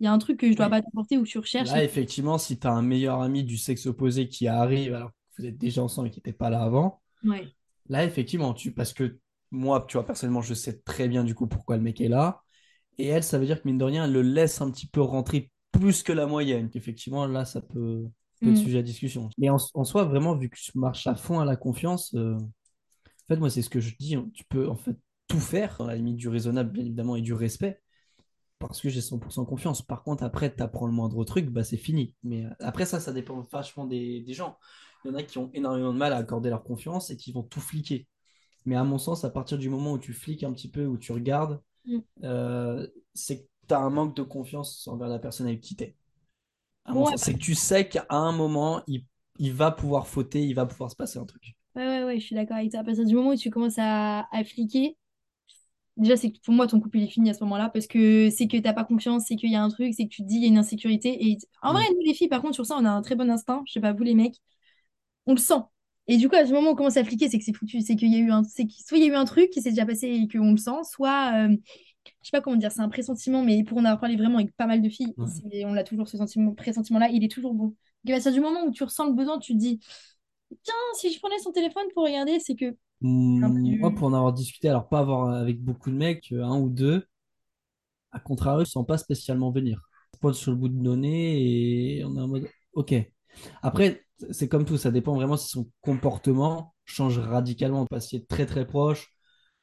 [0.00, 0.70] il y a un truc que je dois Oui.
[0.70, 1.74] pas t'apporter ou que tu recherches.
[1.74, 1.84] Là, Et...
[1.84, 5.46] effectivement, si tu as un meilleur ami du sexe opposé qui arrive alors que vous
[5.46, 7.54] êtes déjà ensemble et qui n'était pas là avant, Ouais.
[7.88, 9.20] là, effectivement, tu, parce que
[9.52, 12.43] moi, tu vois, personnellement, je sais très bien du coup pourquoi le mec est là.
[12.98, 15.00] Et elle, ça veut dire que mine de rien, elle le laisse un petit peu
[15.02, 16.70] rentrer plus que la moyenne.
[16.74, 18.06] Effectivement, là, ça peut,
[18.42, 18.58] peut être Mm.
[18.58, 19.30] sujet à discussion.
[19.38, 22.34] Mais en, en soi, vraiment, vu que je marche à fond à la confiance, euh,
[22.36, 22.68] en
[23.28, 24.14] fait, moi, c'est ce que je dis.
[24.16, 24.96] hein, Tu peux en fait
[25.28, 27.80] tout faire, dans la limite du raisonnable, bien évidemment, et du respect,
[28.58, 29.82] parce que j'ai 100% confiance.
[29.82, 32.14] Par contre, après, tu apprends le moindre truc, bah, c'est fini.
[32.22, 34.58] Mais euh, après, ça, ça dépend vachement des, des gens.
[35.04, 37.32] Il y en a qui ont énormément de mal à accorder leur confiance et qui
[37.32, 38.08] vont tout fliquer.
[38.66, 40.98] Mais à mon sens, à partir du moment où tu fliques un petit peu, où
[40.98, 41.60] tu regardes.
[42.24, 45.84] Euh, c'est que tu as un manque de confiance envers la personne avec qui tu
[45.84, 45.96] es.
[46.92, 49.04] Ouais, c'est que tu sais qu'à un moment, il,
[49.38, 51.56] il va pouvoir fauter, il va pouvoir se passer un truc.
[51.76, 52.80] ouais, ouais, ouais, je suis d'accord avec toi.
[52.80, 54.96] À partir du moment où tu commences à, à fliquer,
[55.96, 58.28] Déjà, c'est que pour moi, ton couple, il est fini à ce moment-là parce que
[58.30, 60.26] c'est que t'as pas confiance, c'est qu'il y a un truc, c'est que tu te
[60.28, 61.24] dis, il y a une insécurité.
[61.28, 61.88] Et en vrai, Mm.
[61.92, 63.62] nous, les filles, par contre, sur ça, on a un très bon instinct.
[63.66, 64.40] Je sais pas, vous, les mecs,
[65.26, 65.54] on le sent.
[66.06, 67.80] Et du coup, à ce moment où on commence à fliquer, c'est que c'est foutu.
[67.80, 69.62] C'est qu'il y a eu un, c'est soit il y a eu un truc qui
[69.62, 71.56] s'est déjà passé et qu'on le sent, soit, euh,
[72.04, 74.54] je sais pas comment dire, c'est un pressentiment, mais pour en avoir parlé vraiment avec
[74.56, 75.64] pas mal de filles, Ouais.
[75.64, 77.74] on a toujours ce sentiment, pressentiment-là, il est toujours bon.
[78.04, 79.80] Donc, à partir du moment où tu ressens le besoin, tu te dis,
[80.62, 82.66] tiens, si je prenais son téléphone pour regarder, c'est que.
[82.66, 86.32] un peu Mm, Moi, pour en avoir discuté, alors pas avoir avec beaucoup de mecs,
[86.32, 87.04] euh, un ou deux,
[88.12, 89.80] à contrario, je ne sens pas spécialement venir.
[90.12, 92.94] On se pointe sur le bout de nez et on est en mode OK.
[93.62, 97.82] Après, c'est comme tout, ça dépend vraiment si son comportement change radicalement.
[97.82, 99.10] On passe de très très proche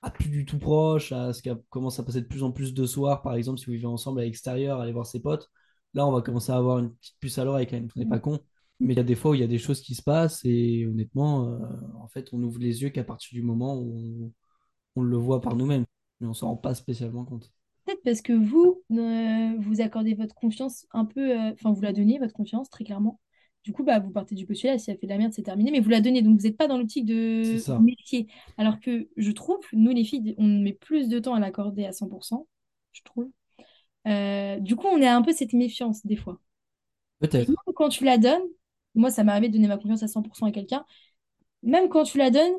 [0.01, 2.73] à plus du tout proche, à ce qu'elle commence à passer de plus en plus
[2.73, 5.49] de soirs, par exemple, si vous vivez ensemble à l'extérieur, aller voir ses potes.
[5.93, 8.07] Là, on va commencer à avoir une petite puce à l'oreille quand même, on n'est
[8.07, 8.39] pas con.
[8.79, 10.41] Mais il y a des fois où il y a des choses qui se passent
[10.43, 11.59] et honnêtement, euh,
[11.99, 14.31] en fait, on ouvre les yeux qu'à partir du moment où
[14.95, 15.85] on, on le voit par nous-mêmes.
[16.19, 17.51] Mais on s'en rend pas spécialement compte.
[17.85, 21.93] Peut-être parce que vous, euh, vous accordez votre confiance un peu, euh, enfin, vous la
[21.93, 23.19] donnez, votre confiance, très clairement.
[23.63, 25.69] Du coup, bah, vous partez du postulat, si elle fait de la merde, c'est terminé,
[25.71, 27.77] mais vous la donnez, donc vous n'êtes pas dans l'optique de ça.
[27.77, 28.27] méfier.
[28.57, 31.91] Alors que je trouve, nous les filles, on met plus de temps à l'accorder à
[31.93, 32.47] 100%,
[32.93, 33.29] je trouve.
[34.07, 36.39] Euh, du coup, on a un peu cette méfiance des fois.
[37.19, 37.63] Peut-être.
[37.75, 38.41] quand tu la donnes,
[38.95, 40.85] moi, ça m'est arrivé de donner ma confiance à 100% à quelqu'un,
[41.63, 42.53] même quand tu la donnes,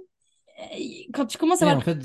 [0.75, 0.79] euh,
[1.15, 1.99] quand tu commences à Et avoir en fait,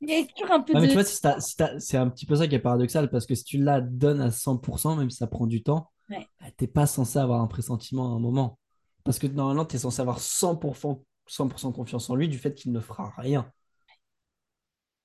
[0.00, 0.94] il y a toujours un peu mais tu de...
[0.94, 3.34] vois, si t'as- si t'as- c'est un petit peu ça qui est paradoxal parce que
[3.34, 6.26] si tu la donnes à 100%, même si ça prend du temps, Ouais.
[6.40, 8.58] bah, t'es pas censé avoir un pressentiment à un moment.
[9.04, 12.72] Parce que normalement, tu es censé avoir 100%, 100% confiance en lui du fait qu'il
[12.72, 13.50] ne fera rien.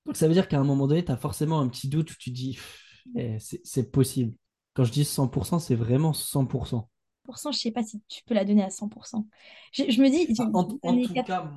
[0.06, 2.16] Donc ça veut dire qu'à un moment donné, tu as forcément un petit doute où
[2.16, 2.58] tu dis,
[3.16, 4.34] eh, c'est possible.
[4.74, 6.90] Quand je dis 100%, c'est vraiment 100%.
[7.24, 9.28] pour cent, je sais pas si tu peux la donner à 100%.
[9.74, 10.80] Je, je me dis, Ah, En, tout
[11.14, 11.26] 4...
[11.28, 11.52] cas,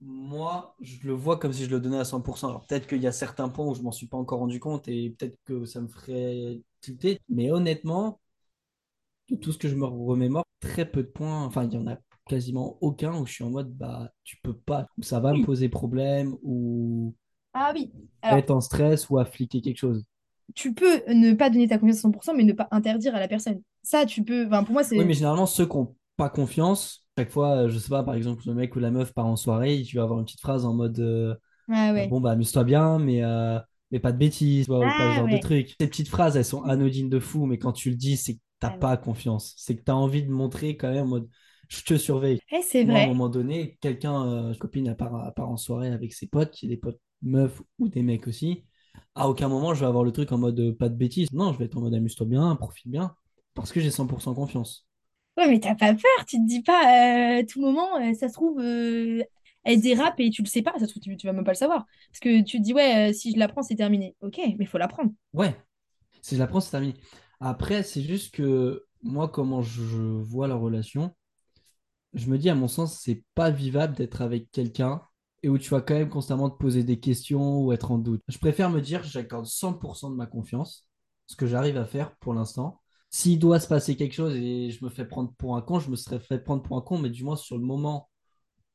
[0.00, 2.48] moi, je le vois comme si je le donnais à 100%.
[2.48, 4.86] Alors peut-être qu'il y a certains points où je m'en suis pas encore rendu compte
[4.88, 7.20] et peut-être que ça me ferait tilter.
[7.28, 8.20] Mais honnêtement,
[9.30, 11.86] de tout ce que je me remémore, très peu de points, enfin, il y en
[11.86, 15.34] a quasiment aucun où je suis en mode, bah, tu peux pas, ou ça va
[15.34, 15.42] me Oui.
[15.42, 17.14] poser problème, ou
[17.52, 17.92] Ah oui.
[18.22, 20.04] Alors, être en stress, ou affliquer quelque chose.
[20.54, 23.28] tu peux ne pas donner ta confiance à 100%, mais ne pas interdire à la
[23.28, 23.62] personne.
[23.82, 24.46] Ça, tu peux...
[24.46, 25.04] Enfin, pour moi, Oui, c'est...
[25.04, 28.42] mais généralement, ceux qui n'ont pas confiance, chaque fois, euh, je sais pas, par exemple,
[28.46, 30.74] le mec ou la meuf part en soirée, tu vas avoir une petite phrase en
[30.74, 31.34] mode euh,
[31.68, 32.14] Ah ouais.
[32.14, 33.58] bon, bah, amuse-toi bien, mais, euh,
[33.90, 35.38] mais pas de bêtises, ou pas ce Ah genre de ouais.
[35.38, 35.76] trucs.
[35.80, 38.70] Ces petites phrases, elles sont anodines de fou, mais quand tu le dis, c'est t'as
[38.70, 38.88] Ah ouais.
[38.90, 39.54] pas confiance.
[39.56, 41.28] C'est que tu as envie de montrer quand même en mode
[41.68, 42.40] je te surveille.
[42.52, 43.06] Ouais, c'est Moi, à un vrai.
[43.06, 46.68] moment donné, quelqu'un, euh, une copine, elle part, en soirée avec ses potes, qui est
[46.68, 48.64] des potes meufs ou des mecs aussi.
[49.14, 51.30] À aucun moment, je vais avoir le truc en mode euh, pas de bêtises.
[51.32, 53.14] Non, je vais être en mode amuse-toi bien, profite bien,
[53.54, 54.86] parce que j'ai 100% confiance.
[55.36, 58.28] Ouais, mais t'as pas peur, tu te dis pas euh, à tout moment, euh, ça
[58.28, 59.22] se trouve, euh,
[59.62, 61.52] elle dérape et tu le sais pas, ça se trouve, tu, tu vas même pas
[61.52, 61.86] le savoir.
[62.10, 64.16] Parce que tu te dis, ouais, euh, si je la prends, c'est terminé.
[64.20, 65.12] Ok, mais il faut la prendre.
[65.32, 65.56] Ouais,
[66.22, 66.94] si je la prends, c'est terminé.
[67.40, 71.14] Après, c'est juste que moi, comment je vois la relation,
[72.14, 75.02] je me dis, à mon sens, c'est pas vivable d'être avec quelqu'un
[75.42, 78.22] et où tu vas quand même constamment te poser des questions ou être en doute.
[78.28, 80.88] Je préfère me dire, j'accorde 100% de ma confiance,
[81.26, 82.80] ce que j'arrive à faire pour l'instant.
[83.10, 85.90] S'il doit se passer quelque chose et je me fais prendre pour un con, je
[85.90, 88.10] me serais fait prendre pour un con, mais du moins sur le moment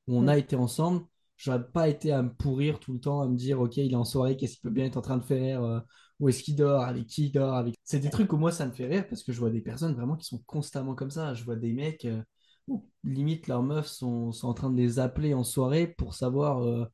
[0.08, 0.30] où on Mm.
[0.30, 1.06] a été ensemble,
[1.38, 3.96] j'aurais pas été à me pourrir tout le temps, à me dire, ok, il est
[3.96, 5.80] en soirée, qu'est-ce qu'il peut bien être en train de faire, euh,
[6.19, 7.76] où est-ce qu'il dort, avec qui il dort, avec...
[7.84, 9.93] C'est des trucs où moi, ça me fait rire parce que je vois des personnes
[9.93, 11.34] vraiment qui sont constamment comme ça.
[11.34, 12.22] Je vois des mecs euh,
[12.67, 16.63] où limite leurs meufs sont, sont en train de les appeler en soirée pour savoir
[16.63, 16.86] euh,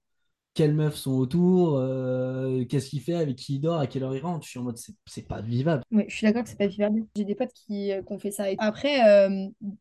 [0.56, 1.80] quelles meufs sont autour,
[2.68, 4.44] qu'est-ce qu'il fait, avec qui il dort, à quelle heure il rentre.
[4.46, 5.84] Je suis en mode, c'est pas vivable.
[5.92, 7.06] Ouais, je suis d'accord que c'est pas vivable.
[7.16, 8.46] J'ai des potes qui, qui ont fait ça.
[8.58, 9.30] Après,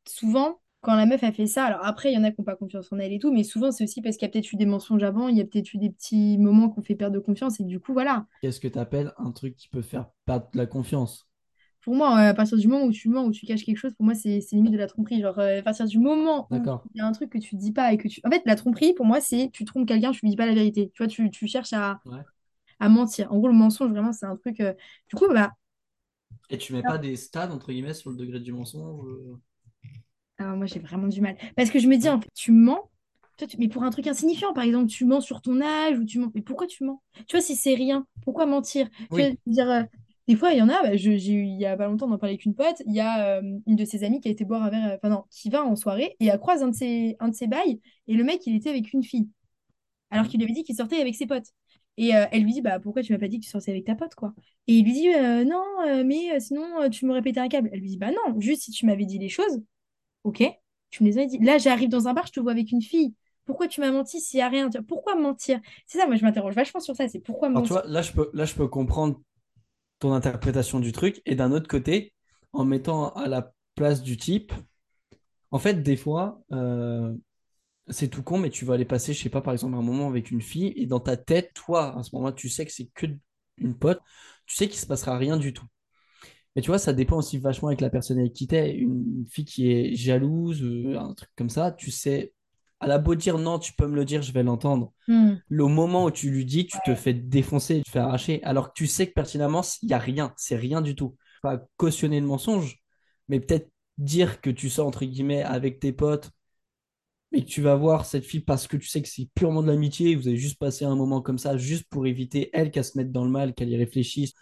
[0.06, 2.44] souvent, quand la meuf a fait ça, alors après, il y en a qui n'ont
[2.44, 4.52] pas confiance en elle et tout, mais souvent, c'est aussi parce qu'il y a peut-être
[4.52, 6.94] eu des mensonges avant, il y a peut-être eu des petits moments qui ont fait
[6.94, 8.26] perdre de confiance, et du coup, voilà.
[8.40, 11.28] Qu'est-ce que tu appelles un truc qui peut faire perdre la confiance?
[11.80, 13.94] Pour moi, euh, à partir du moment où tu mens, où tu caches quelque chose,
[13.94, 15.20] pour moi, c'est limite de la tromperie.
[15.20, 17.72] Genre, euh, à partir du moment où il y a un truc que tu dis
[17.72, 18.20] pas et que tu...
[18.24, 20.54] En fait, la tromperie, pour moi, c'est tu trompes quelqu'un, tu lui dis pas la
[20.54, 20.90] vérité.
[20.94, 22.24] Tu vois, tu, tu cherches à, Ouais.
[22.80, 23.32] à mentir.
[23.32, 24.60] En gros, le mensonge, vraiment, c'est un truc...
[24.60, 24.74] euh,
[25.10, 25.52] Du coup, bah...
[26.50, 29.06] Et tu mets pas des stades, entre guillemets, sur le degré du mensonge?
[30.38, 31.36] Alors, moi, j'ai vraiment du mal.
[31.56, 32.90] Parce que je me dis, en fait, tu mens,
[33.36, 36.04] toi, tu- mais pour un truc insignifiant, par exemple, tu mens sur ton âge ou
[36.04, 36.30] tu mens...
[36.34, 37.02] Mais pourquoi tu mens?
[37.26, 38.88] Tu vois, si c'est rien, pourquoi mentir?
[39.12, 39.70] Tu dire...
[39.70, 39.82] euh,
[40.28, 42.06] Des fois, il y en a, bah, je- j'ai eu, il y a pas longtemps,
[42.08, 44.28] on en parlait avec une pote, il y a euh, une de ses amies qui
[44.28, 46.62] a été boire un verre, euh, enfin non, qui va en soirée et elle croise
[46.62, 49.28] un de ses, un de ses bails et le mec, il était avec une fille,
[50.10, 50.30] alors Mhm.
[50.30, 51.48] qu'il lui avait dit qu'il sortait avec ses potes.
[51.98, 53.84] Et euh, elle lui dit, bah pourquoi tu m'as pas dit que tu sortais avec
[53.84, 54.34] ta pote, quoi?
[54.68, 55.62] Et il lui dit, euh, non,
[56.04, 57.70] mais sinon, tu m'aurais pété un câble.
[57.72, 59.62] Elle lui dit, bah non, juste si tu m'avais dit les choses,
[60.28, 60.44] ok,
[60.90, 61.38] tu me les aurais dit.
[61.38, 63.14] Là, j'arrive dans un bar, je te vois avec une fille.
[63.46, 64.70] Pourquoi tu m'as menti s'il y a rien?
[64.88, 65.60] Pourquoi mentir?
[65.86, 67.74] C'est ça, moi, je m'interroge vachement sur ça, c'est pourquoi Alors, tu mentir?
[67.74, 69.20] vois, là, je peux, là, je peux comprendre
[70.00, 71.22] ton interprétation du truc.
[71.26, 72.14] Et d'un autre côté,
[72.54, 74.52] en mettant à la place du type,
[75.50, 77.14] en fait, des fois, euh,
[77.88, 80.08] c'est tout con, mais tu vas aller passer, je sais pas, par exemple, un moment
[80.08, 82.88] avec une fille, et dans ta tête, toi, à ce moment-là, tu sais que c'est
[82.94, 83.06] que
[83.58, 84.00] une pote,
[84.46, 85.66] tu sais qu'il se passera rien du tout.
[86.58, 88.74] Mais tu vois, ça dépend aussi vachement avec la personne avec qui t'es.
[88.74, 92.32] Une fille qui est jalouse, euh, un truc comme ça, tu sais,
[92.80, 94.92] à la beau dire non, tu peux me le dire, je vais l'entendre.
[95.06, 95.34] Hmm.
[95.48, 98.70] Le moment où tu lui dis, tu te fais défoncer, tu te fais arracher, alors
[98.70, 101.14] que tu sais que pertinemment, il n'y a rien, c'est rien du tout.
[101.44, 102.82] Pas cautionner le mensonge,
[103.28, 106.32] mais peut-être dire que tu sors entre guillemets avec tes potes,
[107.30, 109.68] mais que tu vas voir cette fille parce que tu sais que c'est purement de
[109.68, 112.98] l'amitié, vous avez juste passé un moment comme ça, juste pour éviter elle qu'elle se
[112.98, 114.32] mette dans le mal, qu'elle y réfléchisse,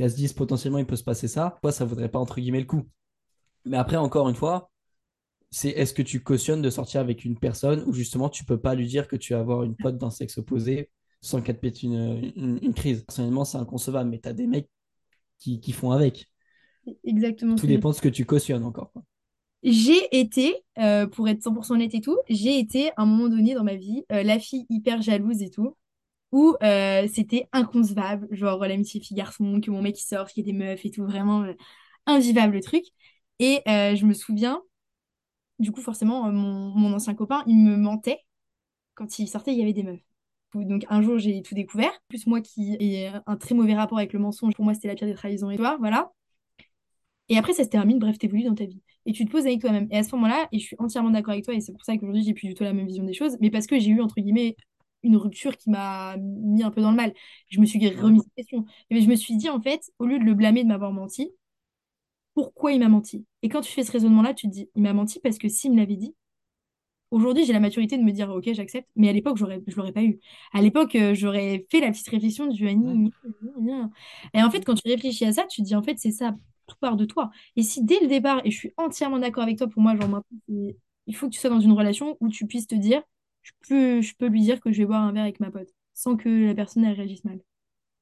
[0.00, 1.58] qu'elle se dise potentiellement il peut se passer ça.
[1.62, 2.88] Toi, ça vaudrait pas entre guillemets le coup.
[3.66, 4.70] Mais après, encore une fois,
[5.50, 8.74] c'est est-ce que tu cautionnes de sortir avec une personne où justement tu peux pas
[8.74, 11.82] lui dire que tu vas avoir une pote d'un sexe opposé sans qu'elle te pète
[11.82, 13.02] une, une, une crise?
[13.04, 14.70] Personnellement, c'est inconcevable, mais tu as des mecs
[15.38, 16.26] qui, qui font avec.
[17.04, 18.92] Exactement Tout dépend de ce que tu cautionnes encore.
[19.62, 23.54] J'ai été, euh, pour être 100% honnête et tout, j'ai été à un moment donné
[23.54, 25.76] dans ma vie euh, la fille hyper jalouse et tout,
[26.32, 30.52] où euh, c'était inconcevable, genre l'amitié fille-garçon, que mon mec il sort, qu'il y ait
[30.52, 31.54] des meufs et tout, vraiment euh,
[32.06, 32.84] invivable le truc.
[33.40, 34.62] Et euh, je me souviens,
[35.58, 38.20] Du coup, forcément, mon, mon ancien copain, il me mentait.
[38.94, 40.00] Quand il sortait, il y avait des meufs.
[40.54, 41.92] Donc un jour, j'ai tout découvert.
[42.08, 44.96] Plus moi qui ai un très mauvais rapport avec le mensonge, pour moi, c'était la
[44.96, 46.12] pire des trahisons et toi, voilà.
[47.28, 48.82] Et après, ça se termine, bref, t'évolues dans ta vie.
[49.06, 49.86] Et tu te poses avec toi-même.
[49.90, 51.96] Et à ce moment-là, et je suis entièrement d'accord avec toi, et c'est pour ça
[51.96, 54.00] qu'aujourd'hui, j'ai plus du tout la même vision des choses, mais parce que j'ai eu,
[54.00, 54.56] entre guillemets,
[55.02, 57.12] une rupture qui m'a mis un peu dans le mal.
[57.48, 58.64] Je me suis remis cette question.
[58.90, 61.30] Mais je me suis dit, en fait, au lieu de le blâmer de m'avoir menti,
[62.34, 63.24] pourquoi il m'a menti?
[63.42, 65.72] Et quand tu fais ce raisonnement-là, tu te dis, il m'a menti parce que s'il
[65.72, 66.14] me l'avait dit,
[67.10, 69.92] Aujourd'hui, j'ai la maturité de me dire, ok, j'accepte, mais à l'époque, j'aurais, je l'aurais
[69.92, 70.20] pas eu.
[70.52, 73.10] À l'époque, euh, j'aurais fait la petite réflexion du gni,
[74.34, 76.34] Et en fait, quand tu réfléchis à ça, tu te dis, en fait, c'est ça,
[76.68, 77.30] tout part de toi.
[77.56, 80.22] Et si dès le départ, et je suis entièrement d'accord avec toi, pour moi, genre
[81.06, 83.02] il faut que tu sois dans une relation où tu puisses te dire,
[83.42, 85.68] je peux, je peux lui dire que je vais boire un verre avec ma pote,
[85.94, 87.40] sans que la personne réagisse mal.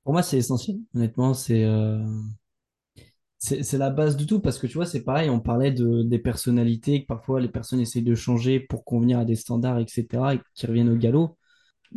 [0.05, 0.79] Pour moi, c'est essentiel.
[0.95, 2.03] Honnêtement, c'est euh,
[3.75, 7.03] la base de tout parce que tu vois, c'est pareil, on parlait de, des personnalités,
[7.03, 10.67] que parfois les personnes essayent de changer pour convenir à des standards, etc., et qui
[10.67, 11.37] reviennent au galop.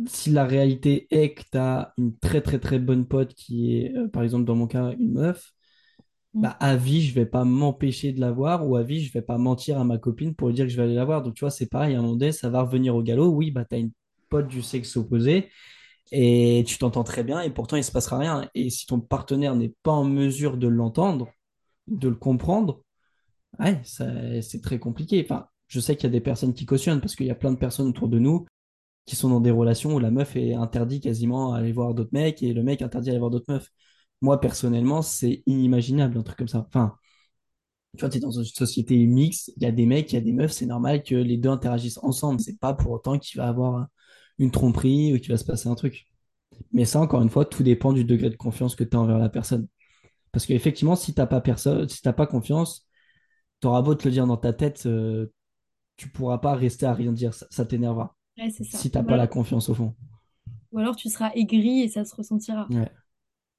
[0.06, 3.94] Si la réalité est que tu as une très très très bonne pote qui est,
[3.96, 5.52] euh, par exemple dans mon cas, une meuf.
[6.34, 9.22] Bah, à vie, je vais pas m'empêcher de la voir ou à vie, je vais
[9.22, 11.22] pas mentir à ma copine pour lui dire que je vais aller la voir.
[11.22, 13.28] Donc tu vois, c'est pareil, à un moment donné, ça va revenir au galop.
[13.28, 13.92] Oui, bah, tu as une
[14.30, 15.50] pote du sexe opposé
[16.10, 18.48] et tu t'entends très bien et pourtant il se passera rien.
[18.54, 21.28] Et si ton partenaire n'est pas en mesure de l'entendre,
[21.86, 22.82] de le comprendre,
[23.60, 25.22] ouais, c'est très compliqué.
[25.24, 27.52] Enfin, je sais qu'il y a des personnes qui cautionnent parce qu'il y a plein
[27.52, 28.46] de personnes autour de nous
[29.04, 32.12] qui sont dans des relations où la meuf est interdite quasiment à aller voir d'autres
[32.12, 33.68] mecs et le mec interdit à aller voir d'autres meufs.
[34.22, 36.64] Moi, personnellement, c'est inimaginable un truc comme ça.
[36.68, 36.96] Enfin,
[37.96, 40.18] tu vois, tu es dans une société mixte, il y a des mecs, il y
[40.18, 42.40] a des meufs, c'est normal que les deux interagissent ensemble.
[42.40, 43.86] C'est pas pour autant qu'il va avoir
[44.38, 46.06] une tromperie ou qu'il va se passer un truc.
[46.72, 49.18] Mais ça, encore une fois, tout dépend du degré de confiance que tu as envers
[49.18, 49.68] la personne.
[50.32, 52.88] Parce qu'effectivement, si t'as pas personne, si t'as pas confiance,
[53.60, 55.32] t'auras beau te le dire dans ta tête, euh,
[55.96, 57.34] tu pourras pas rester à rien dire.
[57.34, 58.16] Ça, ça t'énervera.
[58.38, 58.50] Ouais.
[58.50, 59.94] Si t'as Ou pas la confiance au fond.
[60.72, 62.68] ou alors tu seras aigri et ça se ressentira.
[62.70, 62.90] Ouais.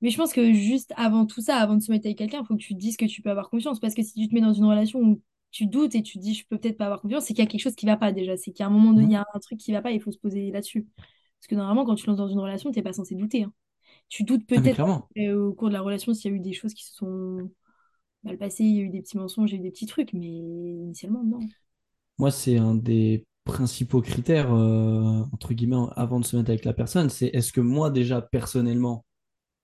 [0.03, 2.47] Mais je pense que juste avant tout ça, avant de se mettre avec quelqu'un, il
[2.47, 3.79] faut que tu te dises que tu peux avoir confiance.
[3.81, 6.23] Parce que si tu te mets dans une relation où tu doutes et tu te
[6.23, 7.97] dis je peux peut-être pas avoir confiance, c'est qu'il y a quelque chose qui va
[7.97, 8.37] pas déjà.
[8.37, 10.01] C'est qu'à un moment donné, il y a un truc qui va pas et il
[10.01, 10.87] faut se poser là-dessus.
[11.39, 13.43] Parce que normalement, quand tu lances dans une relation, tu n'es pas censé douter.
[13.43, 13.53] hein.
[14.09, 14.81] Tu doutes Ah, peut-être
[15.17, 17.51] euh, au cours de la relation s'il y a eu des choses qui se sont
[18.23, 19.85] mal passées, il y a eu des petits mensonges, il y a eu des petits
[19.87, 21.39] trucs, mais initialement, non.
[22.17, 26.73] Moi, c'est un des principaux critères, euh, entre guillemets, avant de se mettre avec la
[26.73, 27.09] personne.
[27.09, 29.05] C'est est-ce que moi, déjà, personnellement,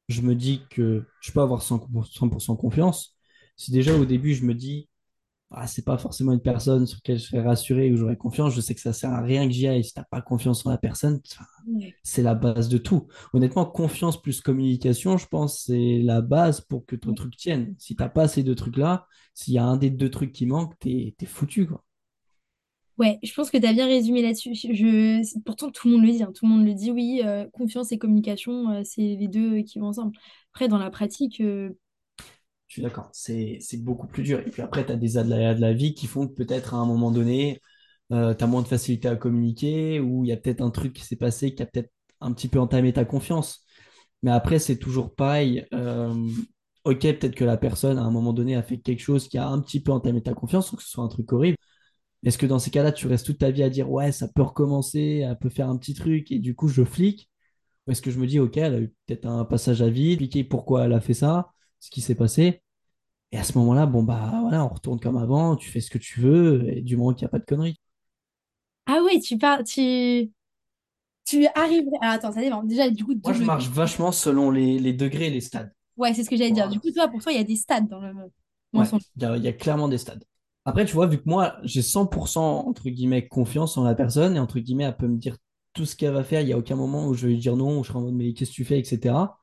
[0.10, 3.16] je me dis que je peux avoir 100%, 100% confiance.
[3.56, 4.90] Si déjà au début, je me dis,
[5.52, 8.62] ah, c'est pas forcément une personne sur laquelle je serais rassuré ou j'aurais confiance, je
[8.62, 9.84] sais que ça sert à rien que j'y aille.
[9.84, 11.22] Si t'as pas confiance en la personne,
[12.04, 13.08] c'est la base de tout.
[13.34, 17.76] Honnêtement, confiance plus communication, je pense, c'est la base pour que ton truc tienne.
[17.80, 20.78] Si t'as pas ces deux trucs-là, s'il y a un des deux trucs qui manque,
[20.80, 21.84] t'es, t'es foutu, quoi.
[23.00, 24.54] Ouais, je pense que tu as bien résumé là-dessus.
[24.56, 26.22] Je, Pourtant, tout le monde le dit.
[26.24, 26.32] hein.
[26.36, 29.80] Tout le monde le dit, oui, euh, confiance et communication, euh, c'est les deux qui
[29.80, 30.18] vont ensemble.
[30.54, 31.70] Après, dans la pratique, euh,
[32.68, 34.40] Je suis d'accord, c'est, beaucoup plus dur.
[34.46, 36.78] Et puis après, tu as des aléas de la vie qui font que peut-être à
[36.78, 37.62] un moment donné,
[38.12, 41.04] tu as moins de facilité à communiquer ou il y a peut-être un truc qui
[41.06, 43.66] s'est passé qui a peut-être un petit peu entamé ta confiance.
[44.24, 45.66] Mais après, c'est toujours pareil.
[45.74, 46.14] euh,
[46.84, 49.48] ok, peut-être que la personne, à un moment donné, a fait quelque chose qui a
[49.48, 51.58] un petit peu entamé ta confiance, sans que ce soit un truc horrible.
[52.24, 54.42] Est-ce que dans ces cas-là, tu restes toute ta vie à dire, ouais, ça peut
[54.44, 57.30] recommencer, elle peut faire un petit truc, et du coup, je flique?
[57.88, 60.22] Ou est-ce que je me dis, ok, elle a eu peut-être un passage à vide,
[60.22, 62.64] expliquer pourquoi elle a fait ça, ce qui s'est passé,
[63.32, 65.98] et à ce moment-là, bon, bah voilà, on retourne comme avant, tu fais ce que
[66.00, 67.78] tu veux, et du moment qu'il n'y a pas de conneries.
[68.86, 70.32] ah ouais, tu pars, tu,
[71.26, 71.98] tu arriverais.
[72.02, 72.64] Alors attends, ça dépend.
[72.64, 75.74] Déjà, du coup, Moi, je marche vachement selon les, les degrés et les stades.
[75.98, 76.68] Ouais, c'est ce que j'allais dire.
[76.70, 78.14] Du coup, toi, pour toi, il y a des stades dans le
[78.74, 79.04] Ouais, mensonge.
[79.16, 80.24] il y a, il y a clairement des stades.
[80.70, 84.40] Après, tu vois, vu que moi, j'ai 100% entre guillemets confiance en la personne et
[84.40, 85.36] entre guillemets, elle peut me dire
[85.74, 87.56] tout ce qu'elle va faire, il n'y a aucun moment où je vais lui dire
[87.58, 89.40] non, où je serai en mode mais qu'est-ce que tu fais, etc.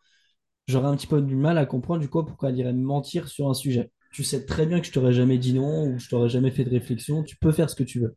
[0.68, 3.26] J'aurais un petit peu du mal à comprendre du coup pourquoi elle irait me mentir
[3.26, 3.90] sur un sujet.
[4.12, 6.64] Tu sais très bien que je t'aurais jamais dit non ou je t'aurais jamais fait
[6.64, 8.16] de réflexion, tu peux faire ce que tu veux.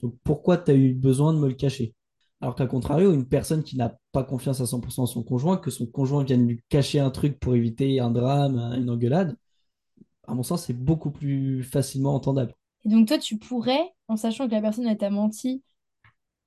[0.00, 1.94] Donc pourquoi tu as eu besoin de me le cacher?
[2.40, 5.70] Alors qu'à contrario, une personne qui n'a pas confiance à 100% en son conjoint, que
[5.70, 9.36] son conjoint vienne lui cacher un truc pour éviter un drame, une engueulade,
[10.28, 12.54] à mon sens, c'est beaucoup plus facilement entendable.
[12.84, 15.62] Et donc, toi, tu pourrais, en sachant que la personne, t'a menti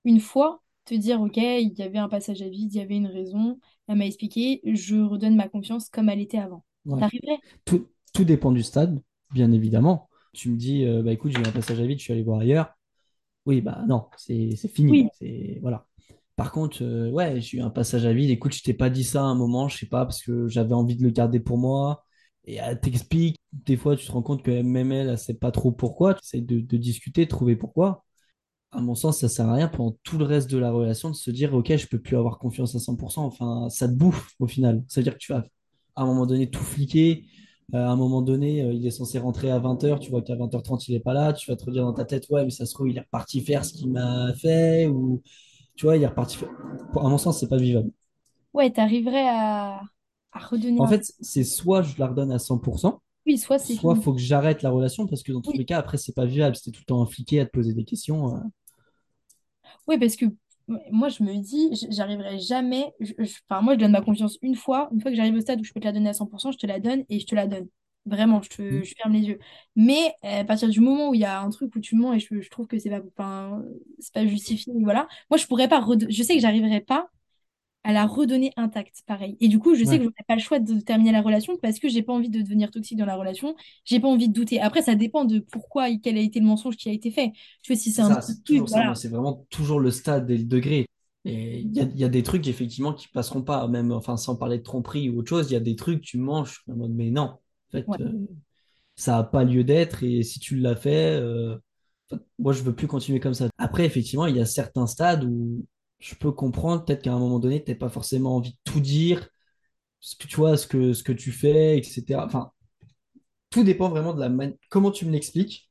[0.06, 2.96] une fois, te dire, OK, il y avait un passage à vide, il y avait
[2.96, 6.64] une raison, elle m'a expliqué, je redonne ma confiance comme elle était avant.
[6.86, 7.00] Ouais.
[7.00, 7.38] T'arriverais?
[7.66, 9.00] Tout, tout dépend du stade,
[9.34, 10.10] bien évidemment.
[10.34, 12.24] Tu me dis, euh, bah écoute, j'ai eu un passage à vide, je suis allé
[12.24, 12.74] voir ailleurs.
[13.46, 15.10] Oui, bah non, c'est fini.
[15.22, 15.60] Oui.
[15.62, 15.86] Voilà.
[16.36, 18.30] Par contre, euh, ouais, j'ai eu un passage à vide.
[18.30, 20.74] Écoute, je t'ai pas dit ça à un moment, je sais pas, parce que j'avais
[20.74, 22.04] envie de le garder pour moi.
[22.46, 23.38] Et elle t'explique.
[23.54, 26.14] Des fois, tu te rends compte que même elle, elle sait pas trop pourquoi.
[26.16, 28.04] Tu essaies de, discuter, de trouver pourquoi.
[28.72, 31.16] À mon sens, ça sert à rien pendant tout le reste de la relation de
[31.16, 33.26] se dire, OK, je peux plus avoir confiance à 100%.
[33.26, 34.84] Enfin, ça te bouffe au final.
[34.88, 35.44] Ça veut dire que tu vas
[35.96, 37.26] à un moment donné tout fliquer.
[37.74, 40.36] Euh, à un moment donné, euh, il est censé rentrer à 20h, tu vois qu'à
[40.36, 41.34] 20h30, il est pas là.
[41.34, 43.42] Tu vas te redire dans ta tête, ouais, mais ça se trouve, il est reparti
[43.42, 44.88] faire ce qu'il m'a fait.
[44.88, 45.22] Ou,
[45.76, 46.50] tu vois, il est reparti faire...
[46.96, 47.92] À mon sens, c'est pas vivable.
[48.54, 49.82] Ouais, t'arriverais à,
[50.34, 50.90] à redonner En un...
[50.90, 54.64] fait, c'est soit je la redonne à 100%, Oui, soit c'est soit faut que j'arrête
[54.64, 56.56] la relation parce que dans tous Oui, les cas, après, c'est pas vivable.
[56.58, 58.36] C'était tout le temps impliqué à te poser des questions.
[58.38, 58.40] euh,
[59.88, 60.26] oui, parce que
[60.92, 62.94] moi, je me dis, j'arriverai jamais...
[63.00, 64.90] je- je- Enfin, moi, je donne ma confiance une fois.
[64.94, 66.58] Une fois que j'arrive au stade où je peux te la donner à 100%, je
[66.58, 67.68] te la donne et je te la donne.
[68.06, 69.40] Vraiment, je, te, je ferme les yeux.
[69.76, 72.14] Mais euh, à partir du moment où il y a un truc où tu mens
[72.14, 73.62] et je, je trouve que c'est pas, enfin,
[74.00, 75.08] c'est pas justifié, voilà.
[75.30, 75.86] Moi, je pourrais pas...
[76.10, 77.10] Je sais que j'arriverai pas
[77.84, 79.38] à la redonner intacte, pareil.
[79.40, 81.58] Et du coup, je sais que je n'aurai pas le choix de terminer la relation
[81.62, 84.34] parce que j'ai pas envie de devenir toxique dans la relation, j'ai pas envie de
[84.34, 84.62] douter.
[84.62, 87.32] Après, ça dépend de pourquoi et quel a été le mensonge qui a été fait.
[87.64, 88.94] Tu vois, si c'est un c'est voilà.
[89.10, 90.88] vraiment toujours le stade et le degré.
[91.26, 94.36] Et il y a, y a des trucs, effectivement, qui passeront pas, même, enfin, sans
[94.36, 96.92] parler de tromperie ou autre chose, il y a des trucs, tu manges, en mode,
[96.94, 97.40] mais non, en
[97.72, 97.98] fait, Ouais.
[98.00, 98.12] euh,
[98.96, 101.58] ça n'a pas lieu d'être, et si tu l'as fait, euh,
[102.12, 103.50] enfin, moi, je veux plus continuer comme ça.
[103.58, 105.66] Après, effectivement, il y a certains stades où
[106.02, 108.82] je peux comprendre, peut-être qu'à un moment donné, tu n'as pas forcément envie de tout
[108.82, 109.30] dire,
[110.02, 112.26] ce que tu vois, ce que, ce que tu fais, etc.
[112.28, 112.52] Enfin,
[113.50, 115.70] tout dépend vraiment de la manière, comment tu me l'expliques,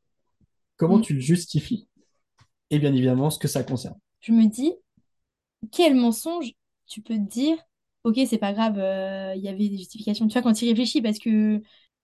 [0.76, 1.02] comment Mm.
[1.02, 1.88] tu le justifies,
[2.70, 3.98] et bien évidemment, ce que ça concerne.
[4.20, 4.72] Je me dis,
[5.72, 6.52] quel mensonge
[6.86, 7.56] tu peux te dire,
[8.04, 10.26] ok, c'est pas grave, euh, il y avait des justifications.
[10.28, 11.62] Tu vois, quand tu y réfléchis, parce que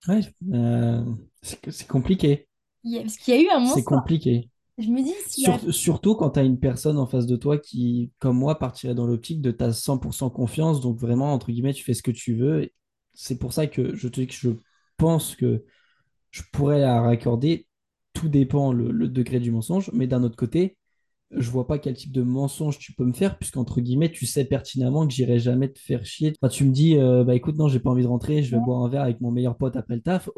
[0.08, 0.20] Ouais,
[0.54, 1.04] euh,
[1.42, 2.48] c'est c'est compliqué.
[2.84, 3.84] il a- parce qu'il y a eu un C'est mensonge.
[3.84, 4.48] compliqué.
[4.78, 5.14] Je me dis,
[5.46, 5.58] a...
[5.58, 8.94] Sur- surtout quand tu as une personne en face de toi qui, comme moi, partirait
[8.94, 10.80] dans l'optique de ta 100% confiance.
[10.80, 12.70] Donc vraiment, entre guillemets, tu fais ce que tu veux.
[13.14, 14.50] C'est pour ça que je te dis que je
[14.96, 15.64] pense que
[16.30, 17.66] je pourrais la raccorder.
[18.14, 19.90] Tout dépend le, le degré du mensonge.
[19.94, 20.76] Mais d'un autre côté,
[21.32, 24.44] je vois pas quel type de mensonge tu peux me faire, puisqu'entre guillemets, tu sais
[24.46, 26.34] pertinemment que j'irai jamais te faire chier.
[26.42, 28.60] Enfin, tu me dis, euh, bah écoute, non, j'ai pas envie de rentrer, je vais
[28.60, 30.28] boire un verre avec mon meilleur pote après le taf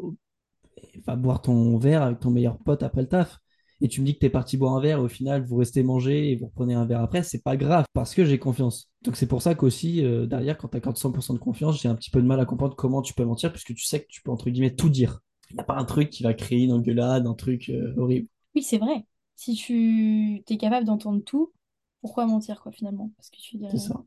[1.05, 3.39] va boire ton verre avec ton meilleur pote après le taf.
[3.81, 5.55] Et tu me dis que tu es parti boire un verre, et au final, vous
[5.57, 8.89] restez manger et vous reprenez un verre après, c'est pas grave parce que j'ai confiance.
[9.03, 11.95] Donc c'est pour ça qu'aussi, euh, derrière, quand tu accordes 100% de confiance, j'ai un
[11.95, 14.21] petit peu de mal à comprendre comment tu peux mentir puisque tu sais que tu
[14.21, 15.21] peux, entre guillemets, tout dire.
[15.51, 18.27] Il n'y a pas un truc qui va créer une engueulade, un truc euh, horrible.
[18.55, 19.05] Oui, c'est vrai.
[19.35, 21.53] Si tu es capable d'entendre tout,
[22.01, 23.11] pourquoi mentir, quoi, finalement?
[23.17, 23.77] Parce que tu C'est dirais...
[23.77, 24.03] ça.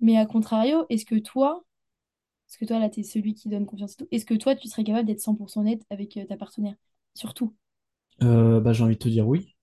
[0.00, 1.64] Mais à contrario, est-ce que toi,
[2.48, 4.08] Parce que toi, là, tu es celui qui donne confiance et tout.
[4.12, 6.76] Est-ce que toi, tu serais capable d'être 100% honnête avec euh, ta partenaire?
[7.14, 7.54] Surtout.
[8.22, 9.54] Euh, bah, j'ai envie de te dire oui.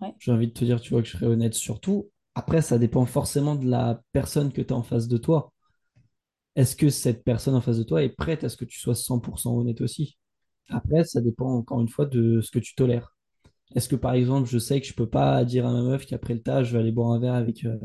[0.00, 0.14] Ouais.
[0.18, 2.10] J'ai envie de te dire, tu vois, que je serai honnête sur tout.
[2.34, 5.52] Après, ça dépend forcément de la personne que tu as en face de toi.
[6.56, 8.94] Est-ce que cette personne en face de toi est prête à ce que tu sois
[8.94, 10.18] 100% honnête aussi?
[10.68, 13.14] Après, ça dépend encore une fois de ce que tu tolères.
[13.76, 16.34] Est-ce que par exemple, je sais que je peux pas dire à ma meuf qu'après
[16.34, 17.78] le tas, je vais aller boire un verre avec, euh,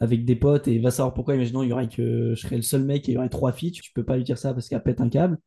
[0.00, 2.62] avec des potes et va savoir pourquoi, imaginons, il y aurait que je serais le
[2.62, 4.68] seul mec et il y aurait trois filles, tu peux pas lui dire ça parce
[4.68, 5.38] qu'elle pète un câble.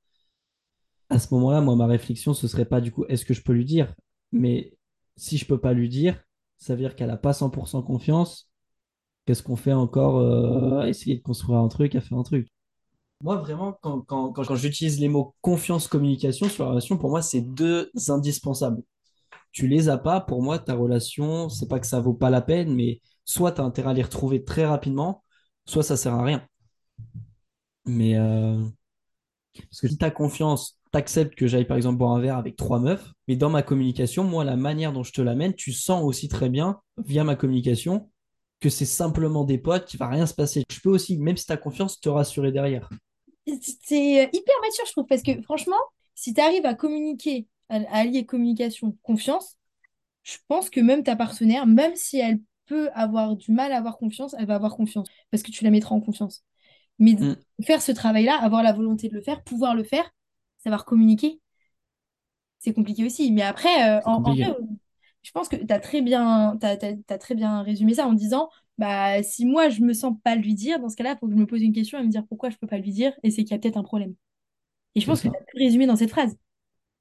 [1.09, 3.53] À ce moment-là, moi, ma réflexion, ce serait pas du coup, est-ce que je peux
[3.53, 3.95] lui dire?
[4.31, 4.77] Mais
[5.17, 6.21] si je peux pas lui dire,
[6.57, 8.49] ça veut dire qu'elle a pas 100% confiance.
[9.25, 12.47] Qu'est-ce qu'on fait encore euh, essayer de construire un truc, à faire un truc?
[13.21, 17.21] Moi, vraiment, quand, quand, quand, j'utilise les mots confiance, communication sur la relation, pour moi,
[17.21, 18.81] c'est deux indispensables.
[19.51, 22.41] Tu les as pas, pour moi, ta relation, c'est pas que ça vaut pas la
[22.41, 25.23] peine, mais soit tu as intérêt à les retrouver très rapidement,
[25.65, 26.47] soit ça sert à rien.
[27.85, 28.63] Mais euh,
[29.53, 32.55] parce que si tu confiance, tu acceptes que j'aille par exemple boire un verre avec
[32.55, 36.03] trois meufs, mais dans ma communication, moi, la manière dont je te l'amène, tu sens
[36.03, 38.09] aussi très bien, via ma communication,
[38.59, 40.63] que c'est simplement des potes, qu'il va rien se passer.
[40.71, 42.89] Je peux aussi, même si tu as confiance, te rassurer derrière.
[43.61, 45.77] C'est euh, hyper mature, je trouve, parce que franchement,
[46.15, 49.57] si tu arrives à communiquer, à, à allier communication, confiance,
[50.23, 53.97] je pense que même ta partenaire, même si elle peut avoir du mal à avoir
[53.97, 56.45] confiance, elle va avoir confiance, parce que tu la mettras en confiance.
[56.99, 60.09] Mais Mm, faire ce travail-là, avoir la volonté de le faire, pouvoir le faire,
[60.59, 61.41] savoir communiquer,
[62.59, 63.31] c'est compliqué aussi.
[63.31, 64.55] Mais après, euh, en, en vrai, compliqué.
[65.23, 66.57] je pense que tu as très bien,
[67.19, 70.79] très bien résumé ça en disant, bah, si moi, je me sens pas lui dire,
[70.79, 72.49] dans ce cas-là, il faut que je me pose une question et me dire pourquoi
[72.49, 74.15] je peux pas lui dire, et c'est qu'il y a peut-être un problème.
[74.95, 76.37] Et je pense que tu as tout résumé dans cette phrase.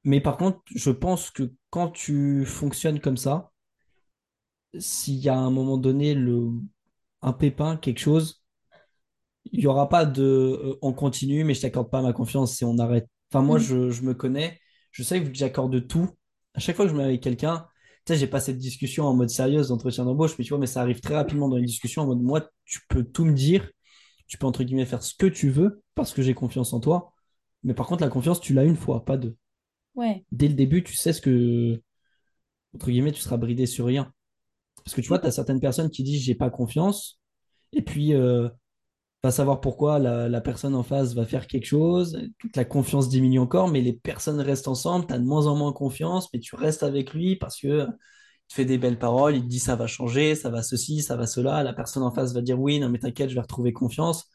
[0.03, 3.53] Mais par contre, je pense que quand tu fonctionnes comme ça,
[4.79, 6.51] s'il y a à un moment donné le,
[7.23, 8.43] un pépin, quelque chose,
[9.53, 12.65] il n'y aura pas de euh, on continue, mais je t'accorde pas ma confiance et
[12.65, 13.09] on arrête.
[13.31, 13.61] Enfin, moi, Mm.
[13.61, 14.59] je, je me connais,
[14.93, 16.09] je sais que j'accorde tout.
[16.55, 17.67] À chaque fois que je me mets avec quelqu'un,
[18.07, 20.67] tu sais, j'ai pas cette discussion en mode sérieuse d'entretien d'embauche, mais tu vois, mais
[20.67, 23.71] ça arrive très rapidement dans une discussion en mode moi, tu peux tout me dire,
[24.27, 27.13] tu peux entre guillemets faire ce que tu veux parce que j'ai confiance en toi.
[27.65, 29.37] Mais par contre, la confiance, tu l'as une fois, pas deux.
[29.95, 30.25] Ouais.
[30.33, 31.81] Dès le début, tu sais ce que,
[32.75, 34.13] entre guillemets, tu seras bridé sur rien.
[34.85, 37.21] Parce que tu vois, tu as certaines personnes qui disent j'ai pas confiance,
[37.73, 38.49] et puis euh,
[39.23, 43.09] va savoir pourquoi la, la personne en face va faire quelque chose, toute la confiance
[43.09, 46.41] diminue encore, mais les personnes restent ensemble, tu as de moins en moins confiance, mais
[46.41, 49.59] tu restes avec lui parce que il te fait des belles paroles, il te dit
[49.59, 52.59] ça va changer, ça va ceci, ça va cela, la personne en face va dire
[52.59, 54.31] oui, non mais t'inquiète, je vais retrouver confiance.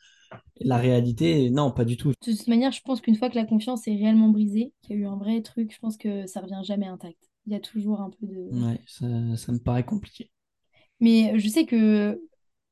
[0.60, 2.10] La réalité, non, pas du tout.
[2.10, 5.00] De toute manière, je pense qu'une fois que la confiance est réellement brisée, qu'il y
[5.00, 7.18] a eu un vrai truc, je pense que ça revient jamais intact.
[7.46, 8.50] Il y a toujours un peu de...
[8.52, 9.06] Ouais, ça,
[9.36, 10.32] ça me paraît compliqué.
[11.00, 12.20] Mais je sais que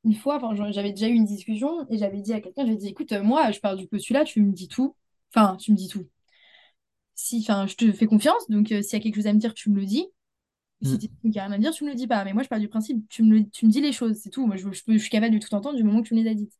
[0.05, 2.89] une fois, enfin, j'avais déjà eu une discussion et j'avais dit à quelqu'un, j'avais dit,
[2.89, 4.95] écoute, euh, moi, je pars du postulat, tu me dis tout.
[5.33, 6.07] Enfin, tu me dis tout.
[7.15, 9.39] Si, enfin, je te fais confiance, donc euh, s'il y a quelque chose à me
[9.39, 10.07] dire, tu me le dis.
[10.83, 12.23] Si tu n'as rien à me dire, tu me le dis pas.
[12.25, 14.29] Mais moi, je pars du principe, tu me, le- tu me dis les choses, c'est
[14.31, 14.47] tout.
[14.47, 16.21] Moi, je, je peux- je suis capable de tout entendre du moment que tu me
[16.23, 16.53] les as dites.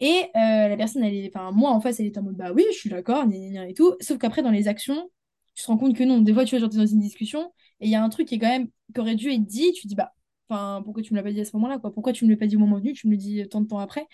[0.00, 2.52] Et euh, la personne, elle est, enfin, moi, en face, elle est en mode, bah
[2.54, 3.96] oui, je suis d'accord, et tout.
[4.00, 5.10] Sauf qu'après, dans les actions,
[5.56, 6.20] tu te rends compte que non.
[6.22, 8.28] Des fois, tu vois, genre, t'es dans une discussion et il y a un truc
[8.28, 9.72] qui est quand même, qui aurait dû être dit.
[9.74, 10.14] Tu dis, bah,
[10.48, 11.92] enfin, pourquoi tu me l'as pas dit à ce moment-là, quoi?
[11.92, 13.60] Pourquoi tu me l'as pas dit au moment venu, tu me le dis euh, tant
[13.60, 14.06] de temps après?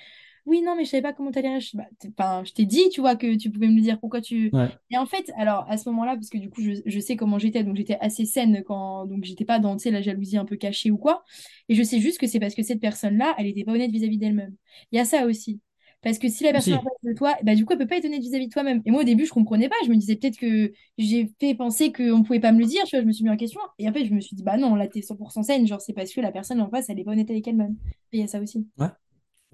[0.44, 1.78] Oui, non, mais je savais pas comment t'allais réagir.
[1.78, 1.86] Bah,
[2.18, 4.00] enfin, je t'ai dit, tu vois, que tu pouvais me le dire.
[4.00, 4.50] Pourquoi tu.
[4.52, 4.68] Ouais.
[4.90, 7.38] Et en fait, alors, à ce moment-là, parce que du coup, je, je sais comment
[7.38, 9.06] j'étais, donc j'étais assez saine quand.
[9.06, 11.24] Donc, j'étais pas dans, tu sais, la jalousie un peu cachée ou quoi.
[11.68, 14.18] Et je sais juste que c'est parce que cette personne-là, elle était pas honnête vis-à-vis
[14.18, 14.56] d'elle-même.
[14.90, 15.60] Il y a ça aussi.
[16.02, 17.96] Parce que si la personne en face de toi, bah, du coup, elle peut pas
[17.96, 18.82] être honnête vis-à-vis de toi-même.
[18.84, 19.76] Et moi, au début, je comprenais pas.
[19.84, 22.82] Je me disais peut-être que j'ai fait penser qu'on pouvait pas me le dire.
[22.84, 23.60] Tu vois, je me suis mis en question.
[23.78, 25.66] Et après, je me suis dit, bah non, là, t'es 100% saine.
[25.66, 27.76] Genre, c'est parce que la personne en face, elle est pas honnête avec elle-même.
[28.12, 28.66] Et il y a ça aussi.
[28.78, 28.88] ouais.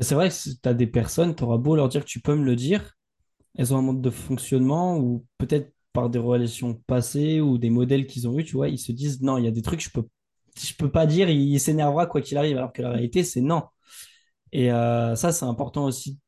[0.00, 2.20] C'est vrai que si tu as des personnes, tu auras beau leur dire que tu
[2.20, 2.96] peux me le dire,
[3.56, 8.06] elles ont un mode de fonctionnement ou peut-être par des relations passées ou des modèles
[8.06, 9.84] qu'ils ont eu, tu vois, ils se disent non, il y a des trucs que
[9.84, 10.06] je peux,
[10.56, 13.64] je peux pas dire, il s'énervera quoi qu'il arrive, alors que la réalité, c'est non.
[14.52, 16.18] Et euh, ça, c'est important aussi,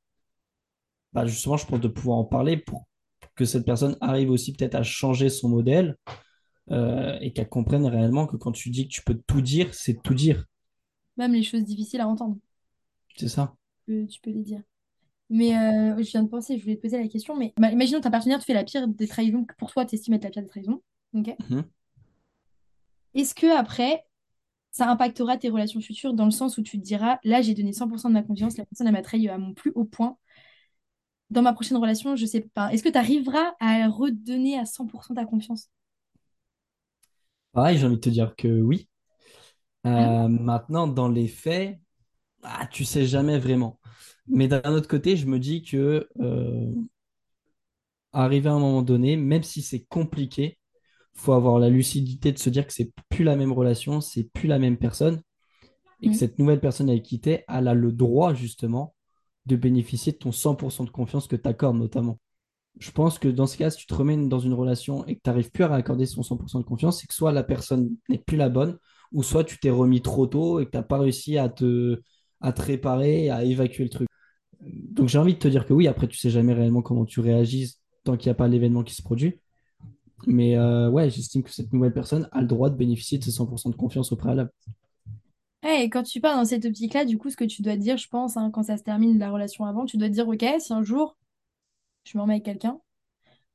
[1.13, 2.87] bah, justement, je pense, de pouvoir en parler pour
[3.35, 5.97] que cette personne arrive aussi peut-être à changer son modèle
[6.71, 10.03] euh, et qu'elle comprenne réellement que quand tu dis que tu peux tout dire, c'est
[10.03, 10.45] tout dire.
[11.17, 12.37] Même les choses difficiles à entendre,
[13.17, 13.55] C'est ça.
[13.87, 14.63] tu peux, tu peux les dire.
[15.29, 17.37] Mais euh, je viens de penser, je voulais te poser la question.
[17.37, 20.15] Mais bah, imaginons ta partenaire te fait la pire des trahisons que pour toi, t'estimes
[20.15, 20.83] être la pire des trahisons.
[21.13, 21.65] Mhm.
[23.15, 24.05] Est-ce que après,
[24.71, 27.73] ça impactera tes relations futures dans le sens où tu te diras, là, j'ai donné
[27.73, 30.17] 100% de ma confiance, la personne elle m'a trahi à mon plus haut point.
[31.31, 32.73] Dans ma prochaine relation, je sais pas.
[32.73, 35.71] Est-ce que tu arriveras à redonner à 100% ta confiance?
[37.53, 38.89] Pareil, j'ai envie de te dire que oui.
[39.85, 41.79] Ah, Euh, maintenant, dans les faits,
[42.43, 43.79] ah, tu sais jamais vraiment.
[44.27, 46.73] Mais d'un autre côté, je me dis que euh,
[48.13, 50.59] arrivé à un moment donné, même si c'est compliqué,
[51.15, 54.49] faut avoir la lucidité de se dire que c'est plus la même relation, c'est plus
[54.49, 55.23] la même personne,
[56.03, 56.19] et que mm.
[56.19, 58.95] cette nouvelle personne avec qui t'es, elle a le droit justement
[59.47, 62.19] de bénéficier de ton 100% de confiance que tu accordes notamment.
[62.79, 65.21] Je pense que dans ce cas, si tu te remets dans une relation et que
[65.23, 68.19] tu n'arrives plus à accorder son 100% de confiance, c'est que soit la personne n'est
[68.19, 68.79] plus la bonne,
[69.13, 72.01] ou soit tu t'es remis trop tôt et que tu n'as pas réussi à te,
[72.41, 74.09] à réparer, à évacuer le truc.
[74.63, 77.21] Donc j'ai envie de te dire que oui, après tu sais jamais réellement comment tu
[77.21, 79.41] réagis tant qu'il n'y a pas l'événement qui se produit.
[80.27, 83.31] Mais euh, ouais, j'estime que cette nouvelle personne a le droit de bénéficier de ses
[83.31, 84.51] 100% de confiance au préalable.
[85.63, 87.81] Ouais, et quand tu pars dans cette optique-là, du coup, ce que tu dois te
[87.81, 90.27] dire, je pense, hein, quand ça se termine la relation avant, tu dois te dire,
[90.27, 91.17] OK, si un jour
[92.05, 92.81] je me remets avec quelqu'un,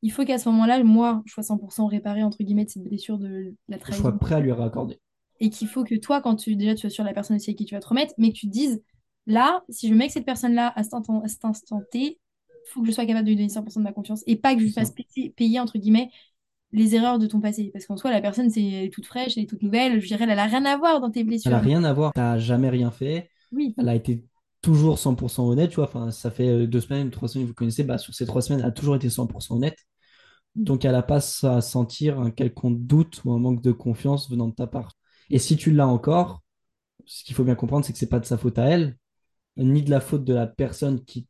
[0.02, 3.18] il faut qu'à ce moment-là, moi, je sois 100% réparée, entre guillemets, de cette blessure
[3.18, 4.18] de la Je sois trahison.
[4.18, 5.00] prêt à lui raccorder.
[5.40, 7.58] Et qu'il faut que toi, quand tu, déjà, tu sois sur la personne aussi avec
[7.58, 8.84] qui tu vas te remettre, mais que tu te dises,
[9.26, 12.00] là, si je me mets avec cette personne-là à cet instant, à cet instant T,
[12.00, 14.24] il faut que je sois capable de lui donner 100% de ma confiance.
[14.28, 14.94] Et pas que je lui fasse
[15.36, 16.10] payer, entre guillemets,
[16.76, 17.72] les erreurs de ton passé.
[17.74, 20.00] Parce qu'en soi, la personne, c'est elle est toute fraîche, elle est toute nouvelle.
[20.02, 21.60] Je dirais, elle n'a rien à voir dans tes Elle n'a blessures.
[21.60, 22.14] rien à voir.
[22.14, 23.30] Tu n'as jamais rien fait.
[23.52, 23.74] Oui.
[23.78, 24.24] Elle a été
[24.62, 25.70] toujours 100% honnête.
[25.72, 27.84] Tu vois, enfin, ça fait euh, deux semaines, trois semaines, vous connaissez.
[27.84, 29.78] Bah, sur ces trois semaines, elle a toujours été 100% honnête.
[30.56, 34.48] Donc, elle n'a pas à sentir un quelconque doute ou un manque de confiance venant
[34.48, 34.94] de ta part.
[35.30, 36.44] Et si tu l'as encore,
[37.06, 38.98] ce qu'il faut bien comprendre, c'est que c'est pas de sa faute à elle,
[39.58, 41.28] ni de la faute de la personne qui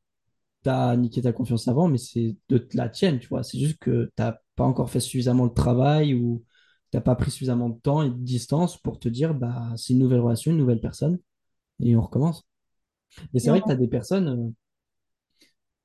[0.64, 3.44] t'a niqué ta confiance avant, mais c'est de la tienne, tu vois.
[3.44, 6.44] C'est juste que t'as pas encore fait suffisamment le travail ou
[6.92, 10.00] t'as pas pris suffisamment de temps et de distance pour te dire, bah, c'est une
[10.00, 11.20] nouvelle relation, une nouvelle personne,
[11.82, 12.48] et on recommence.
[13.34, 14.52] Mais c'est vrai que tu as des personnes, euh,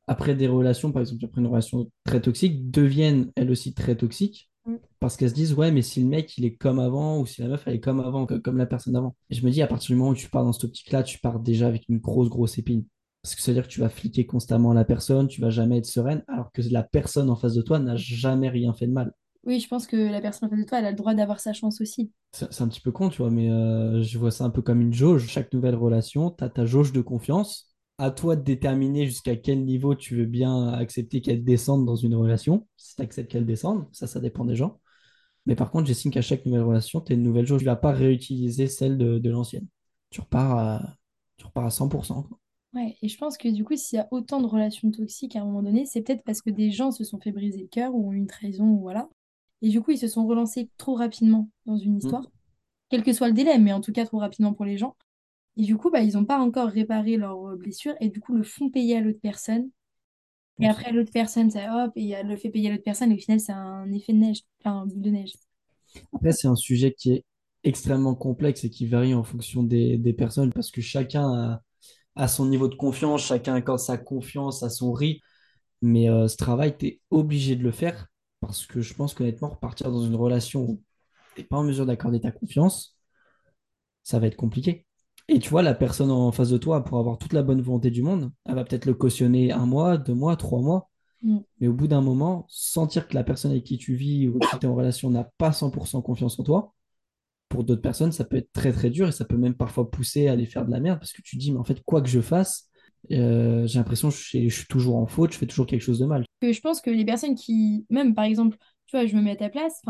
[0.07, 4.51] après des relations, par exemple, après une relation très toxique, deviennent elles aussi très toxiques
[4.99, 7.41] parce qu'elles se disent, ouais, mais si le mec, il est comme avant, ou si
[7.41, 9.17] la meuf, elle est comme avant, co- comme la personne d'avant.
[9.31, 11.19] Et je me dis, à partir du moment où tu pars dans cette optique-là, tu
[11.21, 12.85] pars déjà avec une grosse, grosse épine.
[13.23, 15.79] Parce que ça veut dire que tu vas fliquer constamment la personne, tu vas jamais
[15.79, 18.93] être sereine, alors que la personne en face de toi n'a jamais rien fait de
[18.93, 19.13] mal.
[19.45, 21.41] Oui, je pense que la personne en face de toi, elle a le droit d'avoir
[21.41, 22.13] sa chance aussi.
[22.33, 24.81] C'est un petit peu con, tu vois, mais euh, je vois ça un peu comme
[24.81, 25.27] une jauge.
[25.27, 27.67] Chaque nouvelle relation, tu as ta jauge de confiance.
[27.99, 32.15] à toi de déterminer jusqu'à quel niveau tu veux bien accepter qu'elle descende dans une
[32.15, 32.67] relation.
[32.77, 34.81] Si tu acceptes qu'elle descende, ça, ça dépend des gens.
[35.47, 37.61] Mais par contre, j'estime qu'à chaque nouvelle relation, tu as une nouvelle chose.
[37.61, 39.69] Tu ne vas pas réutiliser celle de, de l'ancienne.
[40.11, 40.97] Tu repars à,
[41.39, 42.25] tu repars à 100%.
[42.25, 42.40] quoi.
[42.73, 45.41] Ouais, et je pense que du coup, s'il y a autant de relations toxiques à
[45.43, 47.95] un moment donné, c'est peut-être parce que des gens se sont fait briser le cœur
[47.95, 49.09] ou ont eu une trahison ou voilà.
[49.61, 52.11] Et du coup, ils se sont relancés trop rapidement dans une Mm.
[52.11, 52.31] histoire,
[52.91, 54.97] quel que soit le délai, mais en tout cas trop rapidement pour les gens.
[55.57, 58.35] Et du coup, bah, ils n'ont pas encore réparé leurs euh, blessures et du coup
[58.35, 59.71] le font payer à l'autre personne.
[60.61, 63.13] Et après, l'autre personne, ça hop, et elle le fait payer à l'autre personne.
[63.13, 65.33] Et au final, c'est un effet de neige, enfin, un boule de neige.
[66.13, 67.25] Après, c'est un sujet qui est
[67.65, 71.63] extrêmement complexe et qui varie en fonction des, des personnes parce que chacun a,
[72.17, 75.21] a son niveau de confiance, chacun accorde sa confiance à son rythme.
[75.83, 78.09] Mais euh, ce travail, tu es obligé de le faire
[78.41, 80.83] parce que je pense qu'honnêtement, repartir dans une relation où
[81.35, 82.97] tu n'es pas en mesure d'accorder ta confiance,
[84.03, 84.87] ça va être compliqué.
[85.29, 87.91] Et tu vois, la personne en face de toi, pour avoir toute la bonne volonté
[87.91, 90.91] du monde, elle va peut-être le cautionner un mois, deux mois, trois mois.
[91.23, 91.39] Mm.
[91.61, 94.59] Mais au bout d'un moment, sentir que la personne avec qui tu vis ou qui
[94.59, 96.75] tu es en relation n'a pas 100% confiance en toi,
[97.51, 100.29] pour d'autres personnes, ça peut être très très dur et ça peut même parfois pousser
[100.29, 102.09] à aller faire de la merde parce que tu dis, mais en fait, quoi que
[102.09, 102.71] je fasse,
[103.11, 106.07] euh, j'ai l'impression que je suis, toujours en faute, je fais toujours quelque chose de
[106.07, 106.25] mal.
[106.41, 109.37] Je pense que les personnes qui, même par exemple, tu vois, je me mets à
[109.37, 109.83] ta place,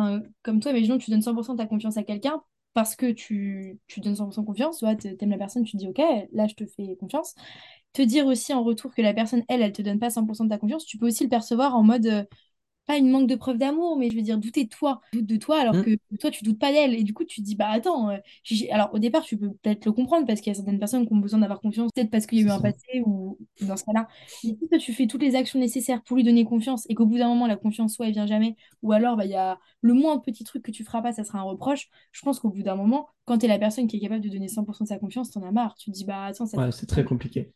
[0.43, 2.43] comme toi, imaginons que tu donnes 100% de ta confiance à quelqu'un
[2.73, 5.77] parce que tu, tu donnes 100% confiance, tu vois, t'a- t'aimes la personne, tu te
[5.77, 6.01] dis, ok,
[6.33, 7.35] là, je te fais confiance.
[7.93, 10.51] Te dire aussi en retour que la personne, elle, elle te donne pas 100% de
[10.51, 12.25] ta confiance, tu peux aussi le percevoir en mode, euh,
[12.91, 15.37] pas une manque de preuve d'amour, mais je veux dire douter de toi, doute de
[15.37, 17.55] toi alors Hmm, que toi tu doutes pas d'elle et du coup tu te dis
[17.57, 18.17] bah attends, euh,
[18.71, 21.13] alors au départ tu peux peut-être le comprendre parce qu'il y a certaines personnes qui
[21.13, 22.61] ont besoin d'avoir confiance, peut-être parce qu'il y a eu un ça.
[22.61, 24.09] passé ou dans ce cas-là.
[24.43, 27.19] Mais si tu fais toutes les actions nécessaires pour lui donner confiance et qu'au bout
[27.19, 29.95] d'un moment la confiance soit elle vient jamais ou alors bah il y a le
[29.95, 32.63] moins petit truc que tu feras pas ça sera un reproche, je pense qu'au bout
[32.63, 34.99] d'un moment quand tu es la personne qui est capable de donner 100% de sa
[34.99, 37.53] confiance, t'en as marre, tu te dis bah attends ça Ouais, c'est très compliqué.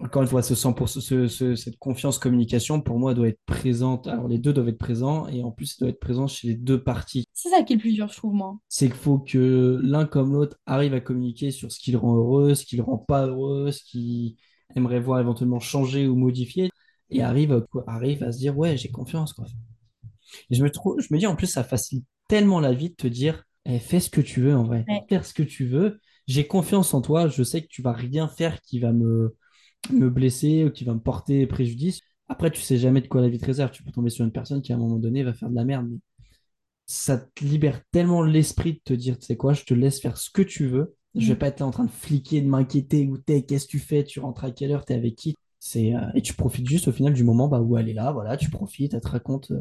[0.00, 4.06] Encore une fois, ce 100%, ce- ce- cette confiance communication, pour moi, doit être présente.
[4.06, 6.54] Alors, les deux doivent être présents et en plus, ça doit être présent chez les
[6.54, 7.24] deux parties.
[7.34, 8.56] c'est ça qui est le plus dur je trouve moi.
[8.68, 12.16] C'est qu'il faut que l'un comme l'autre arrive à communiquer sur ce qui le rend
[12.16, 14.36] heureux, ce qui le rend pas heureux, ce qu'il
[14.74, 16.70] aimerait voir éventuellement changer ou modifier
[17.10, 19.44] et arrive, à- arrive à se dire, ouais, j'ai confiance, quoi.
[20.50, 22.94] Et je me trouve, je me dis, en plus, ça facilite tellement la vie de
[22.94, 24.84] te dire, eh, fais ce que tu veux, en vrai.
[24.88, 25.02] Ouais.
[25.08, 26.00] Fais ce que tu veux.
[26.26, 27.28] J'ai confiance en toi.
[27.28, 29.36] Je sais que tu vas rien faire qui va me,
[29.92, 32.00] me blesser ou qui va me porter préjudice.
[32.28, 33.70] Après, tu sais jamais de quoi la vie te réserve.
[33.70, 35.64] Tu peux tomber sur une personne qui, à un moment donné, va faire de la
[35.64, 35.86] merde.
[35.90, 35.98] Mais
[36.86, 40.18] ça te libère tellement l'esprit de te dire, tu sais quoi, je te laisse faire
[40.18, 40.96] ce que tu veux.
[41.18, 41.38] Je vais Mm.
[41.38, 44.04] pas être là en train de fliquer, de m'inquiéter, où t'es, qu'est-ce que tu fais,
[44.04, 45.36] tu rentres à quelle heure, t'es avec qui?
[45.60, 48.12] C'est, euh, et tu profites juste au final du moment bah, où elle est là,
[48.12, 49.60] voilà, tu profites, elle te raconte euh,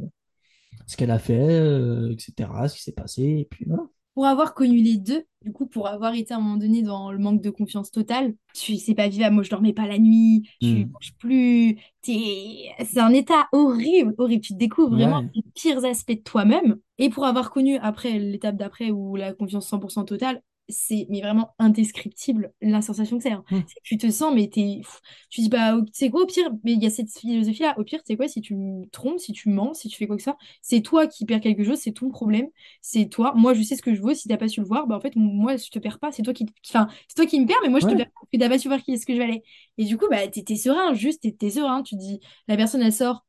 [0.87, 3.83] ce qu'elle a fait, euh, etc., ce qui s'est passé, et puis voilà.
[4.13, 7.11] Pour avoir connu les deux, du coup, pour avoir été à un moment donné dans
[7.11, 9.33] le manque de confiance totale, tu c'est pas vivable.
[9.35, 10.83] Moi, je dormais pas la nuit, je Hmm.
[10.93, 11.77] mange plus.
[12.01, 12.69] T'es...
[12.85, 14.43] C'est un état horrible, horrible.
[14.43, 16.77] Tu te découvres vraiment les pires aspects de toi-même.
[16.99, 20.41] Et pour avoir connu après l'étape d'après où la confiance 100% totale,
[20.73, 23.31] c'est mais vraiment indescriptible la sensation que c'est.
[23.31, 23.43] hein.
[23.51, 23.61] Hmm.
[23.67, 24.81] C'est Tu te sens, mais t'es...
[25.29, 27.75] tu dis, bah, tu sais quoi, au pire, mais il y a cette philosophie-là.
[27.77, 30.07] Au pire, tu sais quoi, si tu me trompes, si tu mens, si tu fais
[30.07, 32.47] quoi que ça, c'est toi qui perds quelque chose, c'est ton problème
[32.81, 33.33] c'est toi.
[33.35, 34.13] Moi, je sais ce que je vaux.
[34.13, 36.11] Si t'as pas su le voir, bah en fait, moi, je te perds pas.
[36.11, 38.11] C'est toi qui, enfin, c'est toi qui me perds, mais moi, je te perds pas.
[38.21, 39.43] Parce que t'as pas su voir qui est-ce que je valais.
[39.77, 41.83] Et du coup, bah, t'es serein, juste, t'es t'es serein.
[41.83, 43.25] Tu dis, la personne, elle sort,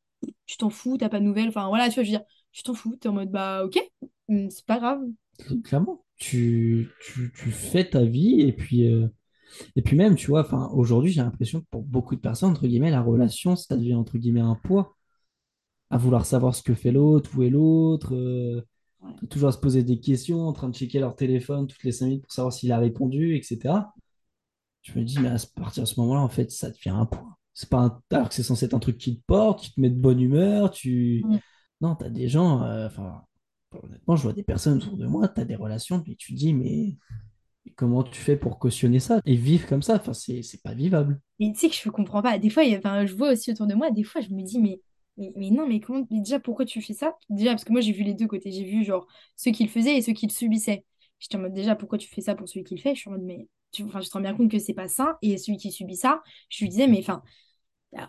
[0.47, 1.49] tu t'en fous, t'as pas de nouvelles.
[1.49, 2.97] Enfin, voilà, tu vois, je veux dire, tu t'en fous.
[2.97, 3.79] T'es en mode, bah, ok,
[4.29, 5.01] hum, c'est pas grave.
[5.65, 6.05] Clairement.
[6.17, 9.09] Tu, tu, tu fais ta vie, et puis, euh,
[9.77, 12.67] et puis même, tu vois, enfin, aujourd'hui, j'ai l'impression que pour beaucoup de personnes, entre
[12.69, 14.97] guillemets, la relation, ça devient, entre guillemets, un poids.
[15.91, 18.63] à vouloir savoir ce que fait l'autre, où est l'autre, euh,
[19.03, 19.13] Ouais.
[19.31, 22.07] toujours à se poser des questions, en train de checker leur téléphone toutes les cinq
[22.07, 23.93] minutes pour savoir s'il a répondu, etc.
[24.83, 27.39] Je me dis, mais à partir de ce moment-là, en fait, ça devient un poids.
[27.55, 29.81] C'est pas un- Alors que c'est censé être un truc qui te porte, qui te
[29.81, 31.25] met de bonne humeur, tu...
[31.81, 32.89] Non, t'as des gens, euh,
[33.83, 36.55] honnêtement, je vois des personnes autour de moi, t'as des relations, mais tu te dis,
[36.55, 36.97] mais
[37.77, 39.97] comment tu fais pour cautionner ça et vivre comme ça?
[39.97, 41.21] Enfin, c'est pas vivable.
[41.41, 42.39] Mais tu sais que je comprends pas.
[42.39, 44.81] Des fois, je vois aussi autour de moi, des fois, je me dis, mais,
[45.17, 47.17] non, mais comment, déjà, pourquoi tu fais ça?
[47.31, 48.53] Déjà, parce que moi, j'ai vu les deux côtés.
[48.53, 49.07] J'ai vu, genre,
[49.37, 50.85] ceux qui le faisaient et ceux qui le subissaient.
[51.19, 52.95] J'étais en mode, déjà, pourquoi tu fais ça pour celui qui le fait?
[52.95, 55.17] Je suis en mode, mais, tu, je te rends bien compte que c'est pas sain.
[55.23, 57.23] Et celui qui subit ça, je lui disais, mais, enfin,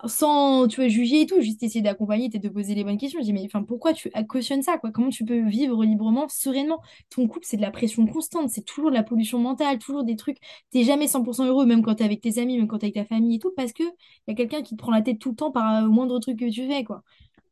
[0.06, 3.20] sans, tu vois, juger et tout, juste essayer d'accompagner et de poser les bonnes questions.
[3.20, 4.92] Je dis, mais pourquoi tu cautionnes ça, quoi?
[4.92, 6.82] Comment tu peux vivre librement, sereinement?
[7.10, 10.16] Ton couple, c'est de la pression constante, c'est toujours de la pollution mentale, toujours des
[10.16, 10.38] trucs.
[10.72, 13.06] T'es jamais 100% heureux, même quand t'es avec tes amis, même quand t'es avec ta
[13.06, 13.84] famille et tout, parce que
[14.28, 16.40] y a quelqu'un qui te prend la tête tout le temps par euh, moindre truc
[16.40, 17.04] que tu fais, quoi.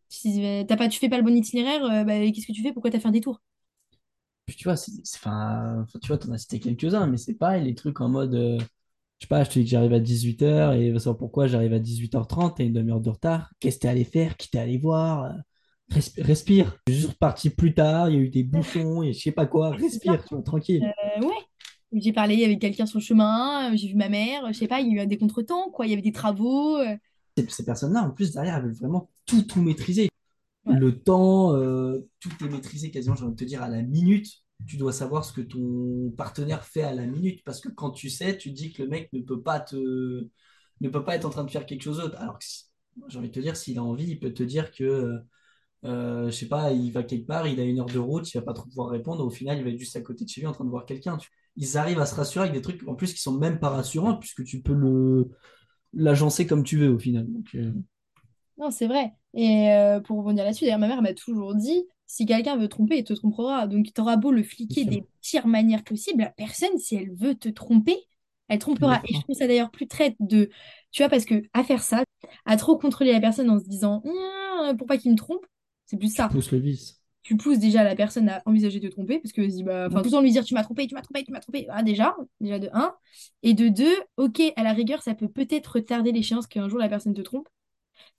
[0.09, 2.63] Si euh, t'as pas, tu fais pas le bon itinéraire, euh, bah, qu'est-ce que tu
[2.63, 2.73] fais?
[2.73, 3.41] Pourquoi t'as fait un détour?
[4.47, 8.09] Tu vois, c'est, tu vois, t'en as cité quelques-uns, mais c'est pareil, les trucs en
[8.09, 8.35] mode.
[9.13, 11.73] Euh, Je sais pas, je te dis que j'arrive à 18h et ça pourquoi j'arrive
[11.73, 13.51] à 18h30, t'as une demi-heure de retard.
[13.59, 14.37] Qu'est-ce que t'es allé faire?
[14.37, 15.33] Qui t'es allé voir?
[15.91, 16.77] Resp- respire.
[16.87, 19.31] Je suis juste parti plus tard, il y a eu des bouchons et je sais
[19.31, 19.71] pas quoi.
[19.71, 20.83] Respire, tu vois, tranquille.
[21.19, 21.35] Euh, ouais.
[21.95, 24.81] J'ai parlé avec quelqu'un sur le chemin, euh, j'ai vu ma mère, je sais pas,
[24.81, 25.85] il y a eu des contretemps, quoi.
[25.85, 26.77] Il y avait des travaux.
[26.77, 26.95] euh,
[27.37, 30.09] Ces, ces personnes-là, en plus, derrière, elles veulent vraiment tout, tout maîtriser.
[30.65, 30.75] ouais.
[30.79, 34.42] Le temps, euh, tout est maîtrisé quasiment, j'ai envie de te dire, à la minute.
[34.67, 38.09] Tu dois savoir ce que ton partenaire fait à la minute parce que quand tu
[38.09, 39.75] sais, tu dis que le mec ne peut pas te,
[40.81, 42.17] ne peut pas être en train de faire quelque chose d'autre.
[42.19, 42.45] Alors que
[43.07, 45.19] j'ai envie de te dire, s'il a envie, il peut te dire que,
[45.85, 48.37] euh, je sais pas, il va quelque part, il a une heure de route, il
[48.37, 49.25] va pas trop pouvoir répondre.
[49.25, 50.85] Au final, il va être juste à côté de chez lui en train de voir
[50.85, 51.17] quelqu'un.
[51.57, 54.15] Ils arrivent à se rassurer avec des trucs en plus qui sont même pas rassurants
[54.17, 55.29] puisque tu peux le
[55.93, 57.27] l'agencer comme tu veux au final.
[57.55, 57.71] Euh,
[58.57, 59.13] Non, c'est vrai.
[59.33, 62.71] Et euh, pour rebondir là-dessus, d'ailleurs, ma mère m'a toujours dit, si quelqu'un veut te
[62.71, 63.67] tromper, il te trompera.
[63.67, 67.35] Donc, tu auras beau le fliquer des pires manières possibles, la personne, si elle veut
[67.35, 67.97] te tromper,
[68.49, 69.01] elle trompera.
[69.07, 70.49] Et je trouve ça d'ailleurs plus traite de...
[70.91, 72.03] Tu vois, parce que à faire ça,
[72.45, 75.45] à trop contrôler la personne en se disant, Hum, pour pas qu'il me trompe,
[75.85, 76.27] c'est plus Tu ça.
[76.27, 77.01] pousses le vice.
[77.23, 79.99] Tu pousses déjà la personne à envisager de te tromper, parce que, vas-y, bah, enfin,
[80.01, 81.65] tout le temps lui dire, tu m'as trompé, tu m'as trompé, tu m'as trompé.
[81.69, 82.93] Ah, déjà, déjà de un.
[83.43, 86.89] Et de deux, ok, à la rigueur, ça peut peut-être retarder l'échéance qu'un jour la
[86.89, 87.47] personne te trompe.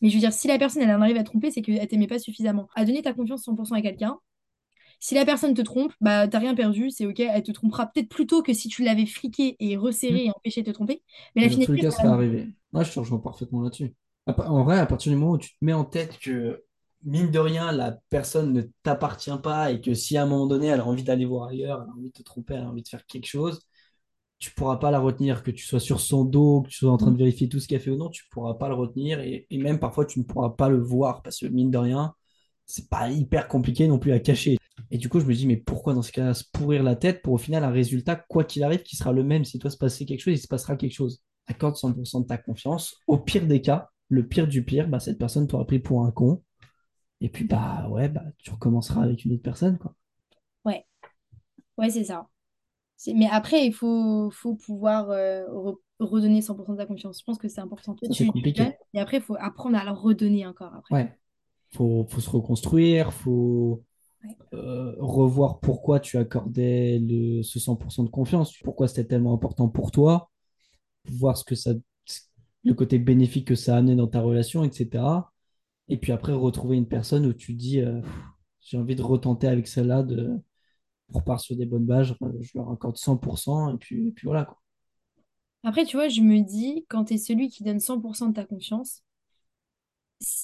[0.01, 1.87] Mais je veux dire, si la personne, elle en arrive à te tromper, c'est qu'elle
[1.87, 2.69] t'aimait pas suffisamment.
[2.75, 4.19] À donner ta confiance 100% à quelqu'un.
[5.01, 8.09] Si la personne te trompe, bah t'as rien perdu, c'est ok, elle te trompera peut-être
[8.09, 11.03] plus tôt que si tu l'avais friqué et resserré et empêché de te tromper.
[11.37, 12.49] Mais la finalité, cas, ça va arriver.
[12.73, 13.93] Moi, je te rejoins parfaitement là-dessus.
[14.27, 16.65] En vrai, à partir du moment où tu te mets en tête que,
[17.03, 20.69] mine de rien, la personne ne t'appartient pas et que si à un moment donné,
[20.69, 22.83] elle a envie d'aller voir ailleurs, elle a envie de te tromper, elle a envie
[22.83, 23.61] de faire quelque chose,
[24.39, 26.97] tu pourras pas la retenir, que tu sois sur son dos, que tu sois en
[26.97, 29.47] train de vérifier tout ce qu'elle fait ou non, tu pourras pas le retenir et,
[29.51, 32.15] et même parfois, tu ne pourras pas le voir parce que, mine de rien,
[32.67, 34.57] c'est pas hyper compliqué non plus à cacher.
[34.91, 37.23] Et du coup, je me dis, mais pourquoi dans ce cas se pourrir la tête
[37.23, 39.45] pour au final un résultat, quoi qu'il arrive, qui sera le même?
[39.45, 41.23] Si toi se passait quelque chose, il se passera quelque chose.
[41.47, 42.97] Accorde 100% de ta confiance.
[43.07, 46.11] Au pire des cas, le pire du pire, bah, cette personne t'aura pris pour un
[46.11, 46.43] con.
[47.21, 49.95] Et puis, bah ouais, bah, tu recommenceras avec une autre personne, quoi.
[50.65, 50.85] Ouais,
[51.79, 52.27] ouais, c'est ça.
[53.15, 57.19] Mais après, il faut, faut pouvoir euh, re- redonner 100% de ta confiance.
[57.21, 57.97] Je pense que c'est important.
[58.13, 58.73] C'est compliqué.
[58.95, 60.95] et après, il faut apprendre à le redonner encore après.
[60.95, 61.19] Ouais.
[61.75, 63.83] Faut, faut se reconstruire, faut
[64.25, 64.37] Ouais.
[64.55, 69.91] euh, revoir pourquoi tu accordais le, ce 100% de confiance, pourquoi c'était tellement important pour
[69.91, 70.31] toi,
[71.05, 71.73] voir ce que ça,
[72.65, 75.05] le côté bénéfique que ça a amené dans ta relation, etc.
[75.89, 78.01] Et puis après, retrouver une personne où tu dis, euh,
[78.61, 80.31] j'ai envie de retenter avec celle-là, de
[81.13, 84.61] repart sur des bonnes bases, je, leur accorde 100%, et puis, et puis voilà, quoi.
[85.63, 88.45] Après, tu vois, je me dis, quand tu es celui qui donne 100% de ta
[88.45, 89.03] confiance,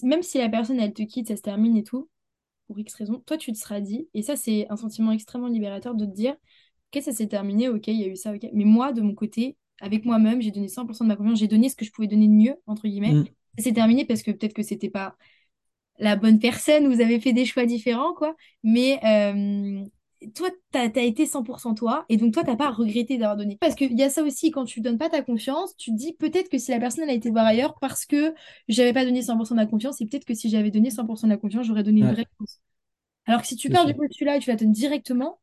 [0.02, 2.08] même si la personne, elle te quitte, ça se termine et tout,
[2.66, 5.94] pour X raison, toi, tu te seras dit, et ça, c'est un sentiment extrêmement libérateur
[5.94, 6.36] de te dire,
[6.92, 8.48] ok, ça s'est terminé, ok, il y a eu ça, ok.
[8.54, 11.68] Mais moi, de mon côté, avec moi-même, j'ai donné 100% de ma confiance, j'ai donné
[11.68, 13.12] ce que je pouvais donner de mieux, entre guillemets.
[13.12, 13.24] Mm.
[13.58, 15.16] Ça s'est terminé parce que peut-être que c'était pas
[15.98, 18.34] la bonne personne, vous avez fait des choix différents, quoi.
[18.62, 19.84] Mais euh,
[20.34, 23.56] toi, t'as, t'as été 100% toi, et donc toi, t'as pas regretté d'avoir donné.
[23.60, 26.12] Parce qu'il y a ça aussi, quand tu donnes pas ta confiance, tu te dis
[26.12, 28.34] peut-être que si la personne elle a été voir ailleurs parce que
[28.68, 31.32] j'avais pas donné 100% de ma confiance, et peut-être que si j'avais donné 100% de
[31.32, 32.60] la confiance, j'aurais donné une Ouais, vraie réponse.
[33.26, 35.40] Alors que si tu pars du postulat et tu la donnes directement,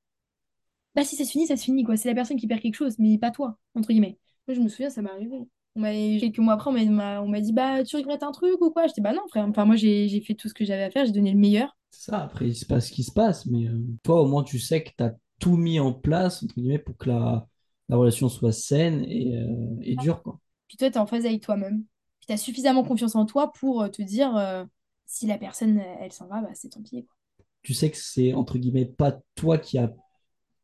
[0.96, 1.96] bah si ça se finit, ça se finit, quoi.
[1.98, 4.18] C'est la personne qui perd quelque chose, mais pas toi, entre guillemets.
[4.48, 5.38] Moi, je me souviens, ça m'est arrivé.
[5.76, 8.88] On quelques mois après, on m'a, dit, bah, tu regrettes un truc ou quoi?
[8.88, 9.46] J'étais, bah non, frère.
[9.48, 11.77] Enfin, moi, j'ai fait tout ce que j'avais à faire, j'ai donné le meilleur.
[11.92, 14.44] C'est ça, après, il se passe ce qui se passe, mais euh, toi, au moins,
[14.44, 17.48] tu sais que tu as tout mis en place, entre guillemets, pour que la,
[17.90, 20.40] la relation soit saine et, euh, et dure, quoi.
[20.68, 21.84] Puis toi, t'es en phase avec toi-même.
[22.20, 24.66] Puis t'as suffisamment confiance en toi pour euh, te dire, euh,
[25.06, 27.16] si la personne, elle, elle s'en va, bah, c'est tant pis, quoi.
[27.64, 29.92] Tu sais que c'est, entre guillemets, pas toi qui as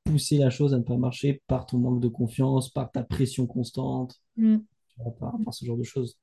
[0.03, 3.47] poussé la chose à ne pas marcher par ton manque de confiance, par ta pression
[3.47, 4.57] constante, Mm.
[4.89, 6.17] tu par ce genre de choses.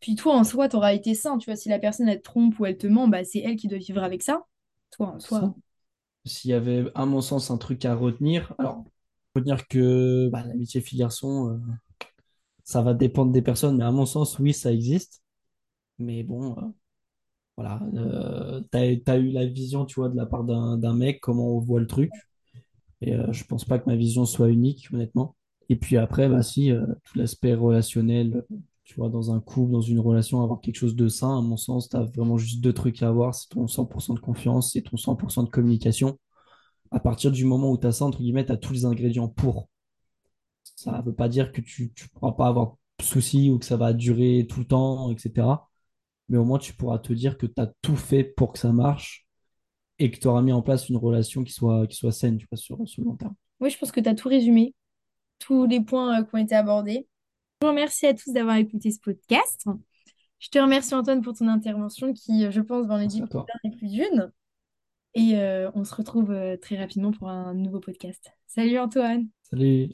[0.00, 1.56] Puis toi, en soi, t'auras été sain, tu vois.
[1.56, 3.78] Si la personne, elle te trompe ou elle te ment, bah, c'est elle qui doit
[3.78, 4.46] vivre avec ça.
[4.90, 5.54] Toi, en soi.
[6.24, 8.84] S'il y avait, à mon sens, un truc à retenir, alors,
[9.34, 11.58] retenir que bah, l'amitié fille-garçon, euh,
[12.64, 15.22] ça va dépendre des personnes, mais à mon sens, oui, ça existe.
[15.98, 16.62] Mais bon, euh,
[17.56, 21.60] voilà, euh, t'as, eu la vision, tu vois, de la part d'un mec, comment on
[21.60, 22.10] voit le truc.
[23.00, 25.36] Et je pense pas que ma vision soit unique, honnêtement.
[25.68, 26.72] Et puis après, bah si,
[27.04, 28.44] tout l'aspect relationnel,
[28.88, 31.58] tu vois, dans un couple, dans une relation, avoir quelque chose de sain, à mon
[31.58, 34.82] sens, tu as vraiment juste deux trucs à avoir, c'est ton 100% de confiance et
[34.82, 36.18] ton 100% de communication.
[36.90, 39.28] À partir du moment où tu as ça, entre guillemets, tu as tous les ingrédients
[39.28, 39.68] pour.
[40.74, 43.66] Ça ne veut pas dire que tu ne pourras pas avoir de soucis ou que
[43.66, 45.46] ça va durer tout le temps, etc.
[46.30, 48.72] Mais au moins, tu pourras te dire que tu as tout fait pour que ça
[48.72, 49.26] marche
[49.98, 52.46] et que tu auras mis en place une relation qui soit, qui soit saine, tu
[52.50, 53.34] vois, sur, sur le long terme.
[53.60, 54.74] Oui, je pense que t'as tout résumé.
[55.38, 57.06] tous les points euh, qui ont été abordés.
[57.60, 59.66] Je vous remercie à tous d'avoir écouté ce podcast.
[60.38, 63.88] Je te remercie Antoine pour ton intervention qui, euh, je pense, va en plus plus
[63.88, 64.32] d'une.
[65.14, 68.30] Et euh, on se retrouve euh, très rapidement pour un nouveau podcast.
[68.46, 69.26] Salut Antoine!
[69.42, 69.88] Salut.